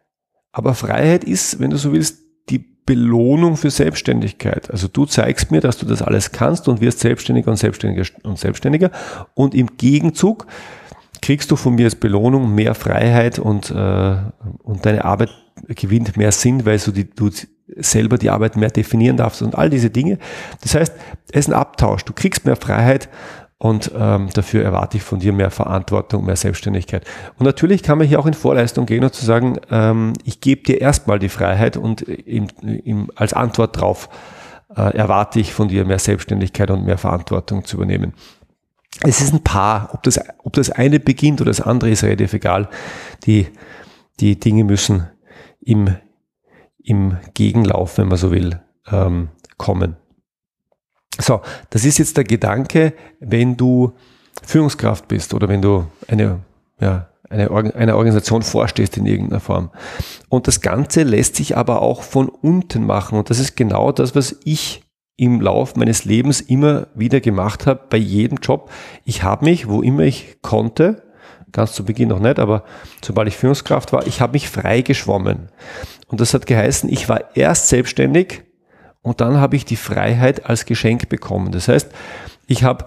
aber 0.52 0.74
Freiheit 0.74 1.24
ist, 1.24 1.60
wenn 1.60 1.70
du 1.70 1.78
so 1.78 1.94
willst, 1.94 2.18
die 2.50 2.58
Belohnung 2.58 3.58
für 3.58 3.70
Selbstständigkeit. 3.70 4.72
Also 4.72 4.88
du 4.88 5.06
zeigst 5.06 5.52
mir, 5.52 5.62
dass 5.62 5.78
du 5.78 5.86
das 5.86 6.02
alles 6.02 6.32
kannst 6.32 6.68
und 6.68 6.82
wirst 6.82 7.00
selbstständiger 7.00 7.52
und 7.52 7.58
selbstständiger 7.58 8.08
und 8.24 8.40
selbstständiger. 8.40 8.92
Und 9.36 9.54
im 9.54 9.78
Gegenzug 9.78 10.48
kriegst 11.22 11.52
du 11.52 11.56
von 11.56 11.76
mir 11.76 11.86
als 11.86 11.96
Belohnung 11.96 12.54
mehr 12.54 12.74
Freiheit 12.74 13.38
und, 13.38 13.70
äh, 13.70 14.16
und 14.64 14.86
deine 14.86 15.06
Arbeit 15.06 15.30
gewinnt 15.68 16.18
mehr 16.18 16.32
Sinn, 16.32 16.66
weil 16.66 16.80
du, 16.80 16.92
die, 16.92 17.10
du 17.10 17.30
selber 17.78 18.18
die 18.18 18.30
Arbeit 18.30 18.58
mehr 18.58 18.70
definieren 18.70 19.18
darfst 19.18 19.42
und 19.42 19.56
all 19.56 19.70
diese 19.70 19.90
Dinge. 19.90 20.18
Das 20.62 20.76
heißt, 20.76 20.94
es 21.32 21.40
ist 21.40 21.50
ein 21.50 21.54
Abtausch. 21.54 22.04
Du 22.04 22.14
kriegst 22.14 22.46
mehr 22.46 22.56
Freiheit 22.56 23.10
und 23.62 23.92
ähm, 23.96 24.28
dafür 24.34 24.64
erwarte 24.64 24.98
ich 24.98 25.04
von 25.04 25.20
dir 25.20 25.34
mehr 25.34 25.52
Verantwortung, 25.52 26.26
mehr 26.26 26.36
Selbstständigkeit. 26.36 27.06
Und 27.38 27.46
natürlich 27.46 27.84
kann 27.84 28.00
man 28.00 28.08
hier 28.08 28.20
auch 28.20 28.26
in 28.26 28.34
Vorleistung 28.34 28.88
gehen 28.88 29.04
und 29.04 29.14
zu 29.14 29.24
sagen, 29.24 29.60
ähm, 29.70 30.14
ich 30.24 30.42
gebe 30.42 30.64
dir 30.64 30.82
erstmal 30.82 31.20
die 31.20 31.30
Freiheit 31.30 31.78
und 31.78 32.02
im, 32.02 32.48
im, 32.60 33.12
als 33.14 33.34
Antwort 33.34 33.80
drauf 33.80 34.10
äh, 34.76 34.98
erwarte 34.98 35.40
ich 35.40 35.54
von 35.54 35.68
dir 35.68 35.86
mehr 35.86 36.00
Selbstständigkeit 36.00 36.72
und 36.72 36.86
mehr 36.86 36.98
Verantwortung 36.98 37.64
zu 37.64 37.78
übernehmen. 37.78 38.16
Es 39.04 39.22
ist 39.22 39.32
ein 39.32 39.44
Paar, 39.44 39.92
ob 39.94 40.02
das, 40.02 40.20
ob 40.40 40.54
das 40.54 40.72
eine 40.72 41.00
beginnt 41.00 41.40
oder 41.40 41.52
das 41.52 41.62
andere 41.62 41.92
ist 41.92 42.04
relativ 42.04 42.34
egal. 42.34 42.68
Die, 43.28 43.48
die 44.22 44.40
Dinge 44.40 44.64
müssen 44.64 45.06
im, 45.60 45.98
im 46.84 47.18
Gegenlauf, 47.36 48.00
wenn 48.00 48.08
man 48.08 48.18
so 48.18 48.32
will, 48.32 48.60
ähm, 48.92 49.30
kommen. 49.58 49.98
So, 51.22 51.42
das 51.70 51.86
ist 51.86 51.98
jetzt 51.98 52.18
der 52.18 52.24
Gedanke, 52.24 52.94
wenn 53.20 53.58
du 53.58 53.94
Führungskraft 54.44 55.08
bist 55.08 55.34
oder 55.34 55.48
wenn 55.48 55.62
du 55.62 55.86
eine, 56.08 56.40
ja, 56.80 57.08
eine, 57.30 57.50
eine 57.76 57.96
Organisation 57.96 58.42
vorstehst 58.42 58.98
in 58.98 59.06
irgendeiner 59.06 59.40
Form. 59.40 59.70
Und 60.30 60.48
das 60.48 60.62
Ganze 60.62 61.04
lässt 61.04 61.36
sich 61.36 61.56
aber 61.56 61.82
auch 61.82 62.04
von 62.04 62.30
unten 62.30 62.86
machen. 62.86 63.18
Und 63.18 63.30
das 63.30 63.40
ist 63.40 63.56
genau 63.56 63.92
das, 63.92 64.16
was 64.16 64.38
ich 64.44 64.84
im 65.18 65.40
Lauf 65.40 65.76
meines 65.76 66.06
Lebens 66.06 66.42
immer 66.42 66.88
wieder 66.96 67.20
gemacht 67.20 67.68
habe, 67.68 67.82
bei 67.90 67.98
jedem 67.98 68.40
Job. 68.40 68.72
Ich 69.06 69.24
habe 69.24 69.46
mich, 69.46 69.70
wo 69.70 69.82
immer 69.82 70.04
ich 70.04 70.42
konnte, 70.42 71.04
ganz 71.52 71.74
zu 71.74 71.86
Beginn 71.86 72.10
noch 72.10 72.20
nicht, 72.20 72.40
aber 72.40 72.64
sobald 73.04 73.28
ich 73.28 73.38
Führungskraft 73.38 73.94
war, 73.94 74.08
ich 74.08 74.22
habe 74.22 74.34
mich 74.34 74.50
frei 74.50 74.82
geschwommen. 74.82 75.50
Und 76.08 76.22
das 76.22 76.34
hat 76.34 76.48
geheißen, 76.48 76.90
ich 76.90 77.08
war 77.08 77.36
erst 77.36 77.68
selbstständig, 77.68 78.44
und 79.02 79.22
dann 79.22 79.38
habe 79.38 79.56
ich 79.56 79.66
die 79.66 79.76
Freiheit 79.76 80.46
als 80.46 80.66
Geschenk 80.66 81.10
bekommen. 81.10 81.52
Das 81.52 81.68
heißt, 81.68 81.92
ich 82.48 82.64
habe 82.64 82.86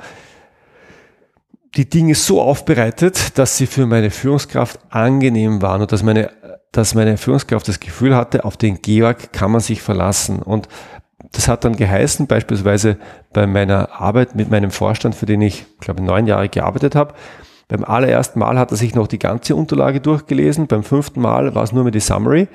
die 1.76 1.88
Dinge 1.88 2.14
so 2.14 2.40
aufbereitet, 2.40 3.36
dass 3.38 3.56
sie 3.56 3.66
für 3.66 3.86
meine 3.86 4.10
Führungskraft 4.10 4.78
angenehm 4.90 5.60
waren 5.60 5.80
und 5.82 5.90
dass 5.90 6.02
meine, 6.02 6.30
dass 6.70 6.94
meine 6.94 7.16
Führungskraft 7.16 7.66
das 7.66 7.80
Gefühl 7.80 8.14
hatte, 8.14 8.44
auf 8.44 8.56
den 8.56 8.80
Georg 8.80 9.32
kann 9.32 9.50
man 9.50 9.60
sich 9.60 9.82
verlassen. 9.82 10.40
Und 10.40 10.68
das 11.32 11.48
hat 11.48 11.64
dann 11.64 11.74
geheißen, 11.74 12.28
beispielsweise 12.28 12.96
bei 13.32 13.46
meiner 13.46 14.00
Arbeit 14.00 14.36
mit 14.36 14.50
meinem 14.50 14.70
Vorstand, 14.70 15.16
für 15.16 15.26
den 15.26 15.42
ich, 15.42 15.66
glaube 15.80 16.02
neun 16.02 16.26
Jahre 16.26 16.48
gearbeitet 16.48 16.94
habe. 16.94 17.14
Beim 17.66 17.82
allerersten 17.82 18.38
Mal 18.38 18.58
hat 18.58 18.70
er 18.70 18.76
sich 18.76 18.94
noch 18.94 19.08
die 19.08 19.18
ganze 19.18 19.56
Unterlage 19.56 20.00
durchgelesen, 20.00 20.66
beim 20.66 20.84
fünften 20.84 21.20
Mal 21.20 21.54
war 21.54 21.64
es 21.64 21.72
nur 21.72 21.82
mehr 21.82 21.92
die 21.92 22.00
Summary. 22.00 22.46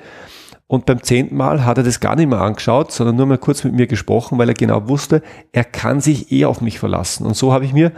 Und 0.70 0.86
beim 0.86 1.02
zehnten 1.02 1.36
Mal 1.36 1.64
hat 1.64 1.78
er 1.78 1.82
das 1.82 1.98
gar 1.98 2.14
nicht 2.14 2.28
mehr 2.28 2.40
angeschaut, 2.40 2.92
sondern 2.92 3.16
nur 3.16 3.26
mal 3.26 3.38
kurz 3.38 3.64
mit 3.64 3.74
mir 3.74 3.88
gesprochen, 3.88 4.38
weil 4.38 4.50
er 4.50 4.54
genau 4.54 4.88
wusste, 4.88 5.20
er 5.50 5.64
kann 5.64 6.00
sich 6.00 6.30
eh 6.30 6.44
auf 6.44 6.60
mich 6.60 6.78
verlassen. 6.78 7.26
Und 7.26 7.36
so 7.36 7.52
habe 7.52 7.64
ich 7.64 7.72
mir 7.72 7.90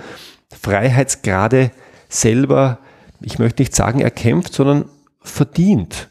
Freiheitsgrade 0.59 1.71
selber, 2.09 2.79
ich 3.21 3.39
möchte 3.39 3.61
nicht 3.61 3.77
sagen 3.77 4.01
erkämpft, 4.01 4.55
sondern 4.55 4.87
verdient. 5.21 6.09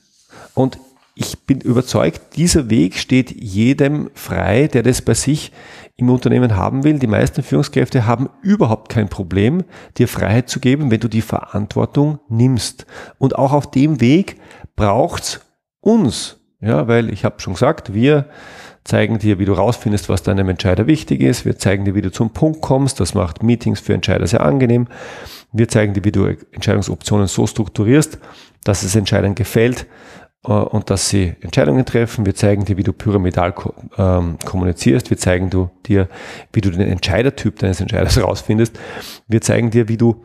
Und 0.54 0.78
ich 1.16 1.40
bin 1.48 1.62
überzeugt, 1.62 2.36
dieser 2.36 2.70
Weg 2.70 2.96
steht 2.96 3.32
jedem 3.32 4.12
frei, 4.14 4.68
der 4.68 4.84
das 4.84 5.02
bei 5.02 5.16
sich 5.16 5.52
im 5.98 6.12
Unternehmen 6.12 6.56
haben 6.56 6.84
will. 6.84 7.00
Die 7.00 7.08
meisten 7.08 7.42
Führungskräfte 7.42 8.06
haben 8.06 8.30
überhaupt 8.44 8.90
kein 8.90 9.10
Problem, 9.10 9.64
dir 9.98 10.08
Freiheit 10.08 10.48
zu 10.48 10.60
geben, 10.60 10.92
wenn 10.92 11.00
du 11.00 11.08
die 11.08 11.22
Verantwortung 11.22 12.20
nimmst. 12.30 12.86
Und 13.18 13.36
auch 13.36 13.52
auf 13.52 13.72
dem 13.72 14.00
Weg 14.00 14.36
braucht's 14.76 15.42
uns. 15.80 16.38
Ja, 16.62 16.88
weil 16.88 17.12
ich 17.12 17.26
habe 17.26 17.40
schon 17.40 17.54
gesagt, 17.54 17.94
wir 17.94 18.26
zeigen 18.84 19.20
dir, 19.20 19.40
wie 19.40 19.46
du 19.46 19.54
rausfindest, 19.54 20.10
was 20.10 20.24
deinem 20.24 20.50
Entscheider 20.50 20.88
wichtig 20.88 21.22
ist. 21.22 21.46
Wir 21.46 21.58
zeigen 21.58 21.86
dir, 21.86 21.96
wie 21.96 22.02
du 22.02 22.12
zum 22.12 22.32
Punkt 22.32 22.62
kommst. 22.62 23.00
Das 23.00 23.14
macht 23.14 23.44
Meetings 23.44 23.80
für 23.80 23.94
Entscheider 23.94 24.26
sehr 24.28 24.42
angenehm. 24.42 24.88
Wir 25.52 25.68
zeigen 25.68 25.94
dir, 25.94 26.04
wie 26.04 26.12
du 26.12 26.26
Entscheidungsoptionen 26.52 27.28
so 27.28 27.46
strukturierst, 27.46 28.20
dass 28.64 28.84
es 28.84 28.96
Entscheidern 28.96 29.36
gefällt 29.36 29.86
äh, 30.46 30.52
und 30.52 30.90
dass 30.90 31.10
sie 31.10 31.36
Entscheidungen 31.42 31.86
treffen. 31.86 32.26
Wir 32.26 32.36
zeigen 32.36 32.66
dir, 32.66 32.78
wie 32.78 32.84
du 32.84 32.94
pyramidal 32.94 33.54
ähm, 33.98 34.38
kommunizierst. 34.46 35.10
Wir 35.10 35.18
zeigen 35.18 35.50
dir, 35.86 36.08
wie 36.54 36.62
du 36.62 36.70
den 36.70 36.82
Entscheidertyp 36.82 37.60
deines 37.60 37.82
Entscheiders 37.82 38.18
rausfindest. 38.24 38.80
Wir 39.28 39.42
zeigen 39.42 39.72
dir, 39.72 39.88
wie 39.90 39.98
du 39.98 40.24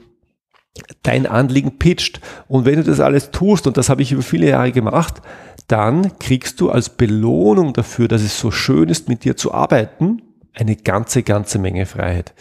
dein 1.02 1.26
Anliegen 1.26 1.78
pitcht. 1.78 2.20
Und 2.48 2.64
wenn 2.64 2.76
du 2.76 2.84
das 2.84 3.00
alles 3.00 3.30
tust, 3.30 3.66
und 3.66 3.76
das 3.76 3.88
habe 3.88 4.02
ich 4.02 4.12
über 4.12 4.22
viele 4.22 4.48
Jahre 4.48 4.72
gemacht, 4.72 5.22
dann 5.66 6.18
kriegst 6.18 6.60
du 6.60 6.70
als 6.70 6.90
Belohnung 6.90 7.72
dafür, 7.72 8.08
dass 8.08 8.22
es 8.22 8.38
so 8.38 8.50
schön 8.50 8.88
ist, 8.88 9.08
mit 9.08 9.24
dir 9.24 9.36
zu 9.36 9.52
arbeiten, 9.52 10.22
eine 10.54 10.76
ganze, 10.76 11.22
ganze 11.22 11.58
Menge 11.58 11.86
Freiheit. 11.86 12.34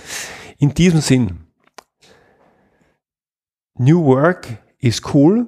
In 0.58 0.74
diesem 0.74 1.02
Sinn, 1.02 1.46
New 3.78 4.06
Work 4.06 4.60
ist 4.80 5.14
cool. 5.14 5.48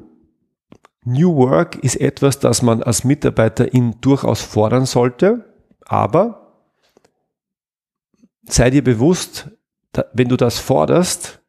New 1.05 1.35
Work 1.37 1.75
ist 1.77 1.95
etwas, 1.95 2.39
das 2.39 2.61
man 2.61 2.83
als 2.83 3.03
Mitarbeiterin 3.05 3.95
durchaus 4.01 4.41
fordern 4.41 4.85
sollte, 4.85 5.45
aber 5.85 6.65
sei 8.43 8.69
dir 8.69 8.83
bewusst, 8.83 9.49
wenn 10.13 10.27
du 10.27 10.35
das 10.35 10.59
forderst, 10.59 11.39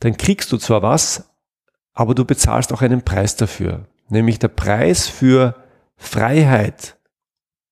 dann 0.00 0.16
kriegst 0.16 0.52
du 0.52 0.58
zwar 0.58 0.82
was, 0.82 1.30
aber 1.94 2.14
du 2.14 2.24
bezahlst 2.24 2.72
auch 2.72 2.82
einen 2.82 3.02
Preis 3.02 3.36
dafür. 3.36 3.86
Nämlich 4.08 4.38
der 4.38 4.48
Preis 4.48 5.08
für 5.08 5.56
Freiheit 5.98 6.96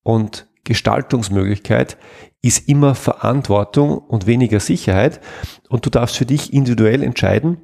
und 0.02 0.46
Gestaltungsmöglichkeit 0.64 1.96
ist 2.42 2.68
immer 2.68 2.94
Verantwortung 2.94 3.98
und 3.98 4.26
weniger 4.26 4.60
Sicherheit. 4.60 5.20
Und 5.68 5.86
du 5.86 5.90
darfst 5.90 6.16
für 6.16 6.26
dich 6.26 6.52
individuell 6.52 7.02
entscheiden, 7.02 7.58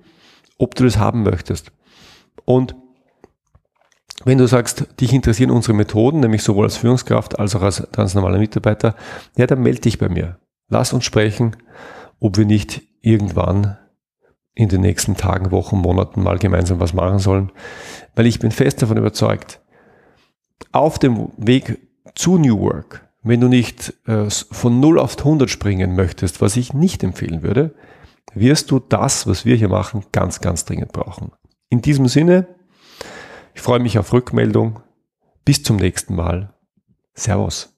ob 0.58 0.74
du 0.74 0.84
das 0.84 0.96
haben 0.96 1.24
möchtest. 1.24 1.72
Und 2.44 2.74
wenn 4.24 4.38
du 4.38 4.46
sagst, 4.46 5.00
dich 5.00 5.12
interessieren 5.12 5.50
unsere 5.50 5.74
Methoden, 5.74 6.20
nämlich 6.20 6.42
sowohl 6.42 6.64
als 6.64 6.76
Führungskraft 6.76 7.38
als 7.38 7.56
auch 7.56 7.62
als 7.62 7.86
ganz 7.92 8.14
normaler 8.14 8.38
Mitarbeiter, 8.38 8.94
ja, 9.36 9.46
dann 9.46 9.62
melde 9.62 9.80
dich 9.80 9.98
bei 9.98 10.08
mir. 10.08 10.38
Lass 10.68 10.92
uns 10.92 11.04
sprechen, 11.04 11.56
ob 12.20 12.36
wir 12.38 12.46
nicht 12.46 12.82
irgendwann 13.00 13.78
in 14.54 14.68
den 14.68 14.82
nächsten 14.82 15.16
Tagen, 15.16 15.50
Wochen, 15.50 15.78
Monaten 15.78 16.22
mal 16.22 16.38
gemeinsam 16.38 16.78
was 16.78 16.92
machen 16.92 17.18
sollen. 17.18 17.50
Weil 18.14 18.26
ich 18.26 18.38
bin 18.38 18.50
fest 18.50 18.82
davon 18.82 18.96
überzeugt, 18.96 19.60
auf 20.70 20.98
dem 20.98 21.30
Weg 21.36 21.78
zu 22.14 22.38
New 22.38 22.60
Work, 22.60 23.08
wenn 23.22 23.40
du 23.40 23.48
nicht 23.48 23.94
äh, 24.06 24.28
von 24.30 24.80
0 24.80 24.98
auf 24.98 25.18
100 25.18 25.48
springen 25.48 25.94
möchtest, 25.94 26.40
was 26.40 26.56
ich 26.56 26.72
nicht 26.72 27.02
empfehlen 27.02 27.42
würde, 27.42 27.74
wirst 28.34 28.70
du 28.70 28.78
das, 28.78 29.26
was 29.26 29.44
wir 29.44 29.56
hier 29.56 29.68
machen, 29.68 30.04
ganz, 30.12 30.40
ganz 30.40 30.64
dringend 30.64 30.92
brauchen. 30.92 31.32
In 31.68 31.82
diesem 31.82 32.08
Sinne, 32.08 32.46
ich 33.54 33.60
freue 33.60 33.80
mich 33.80 33.98
auf 33.98 34.12
Rückmeldung. 34.12 34.80
Bis 35.44 35.62
zum 35.62 35.76
nächsten 35.76 36.14
Mal. 36.14 36.54
Servus. 37.14 37.71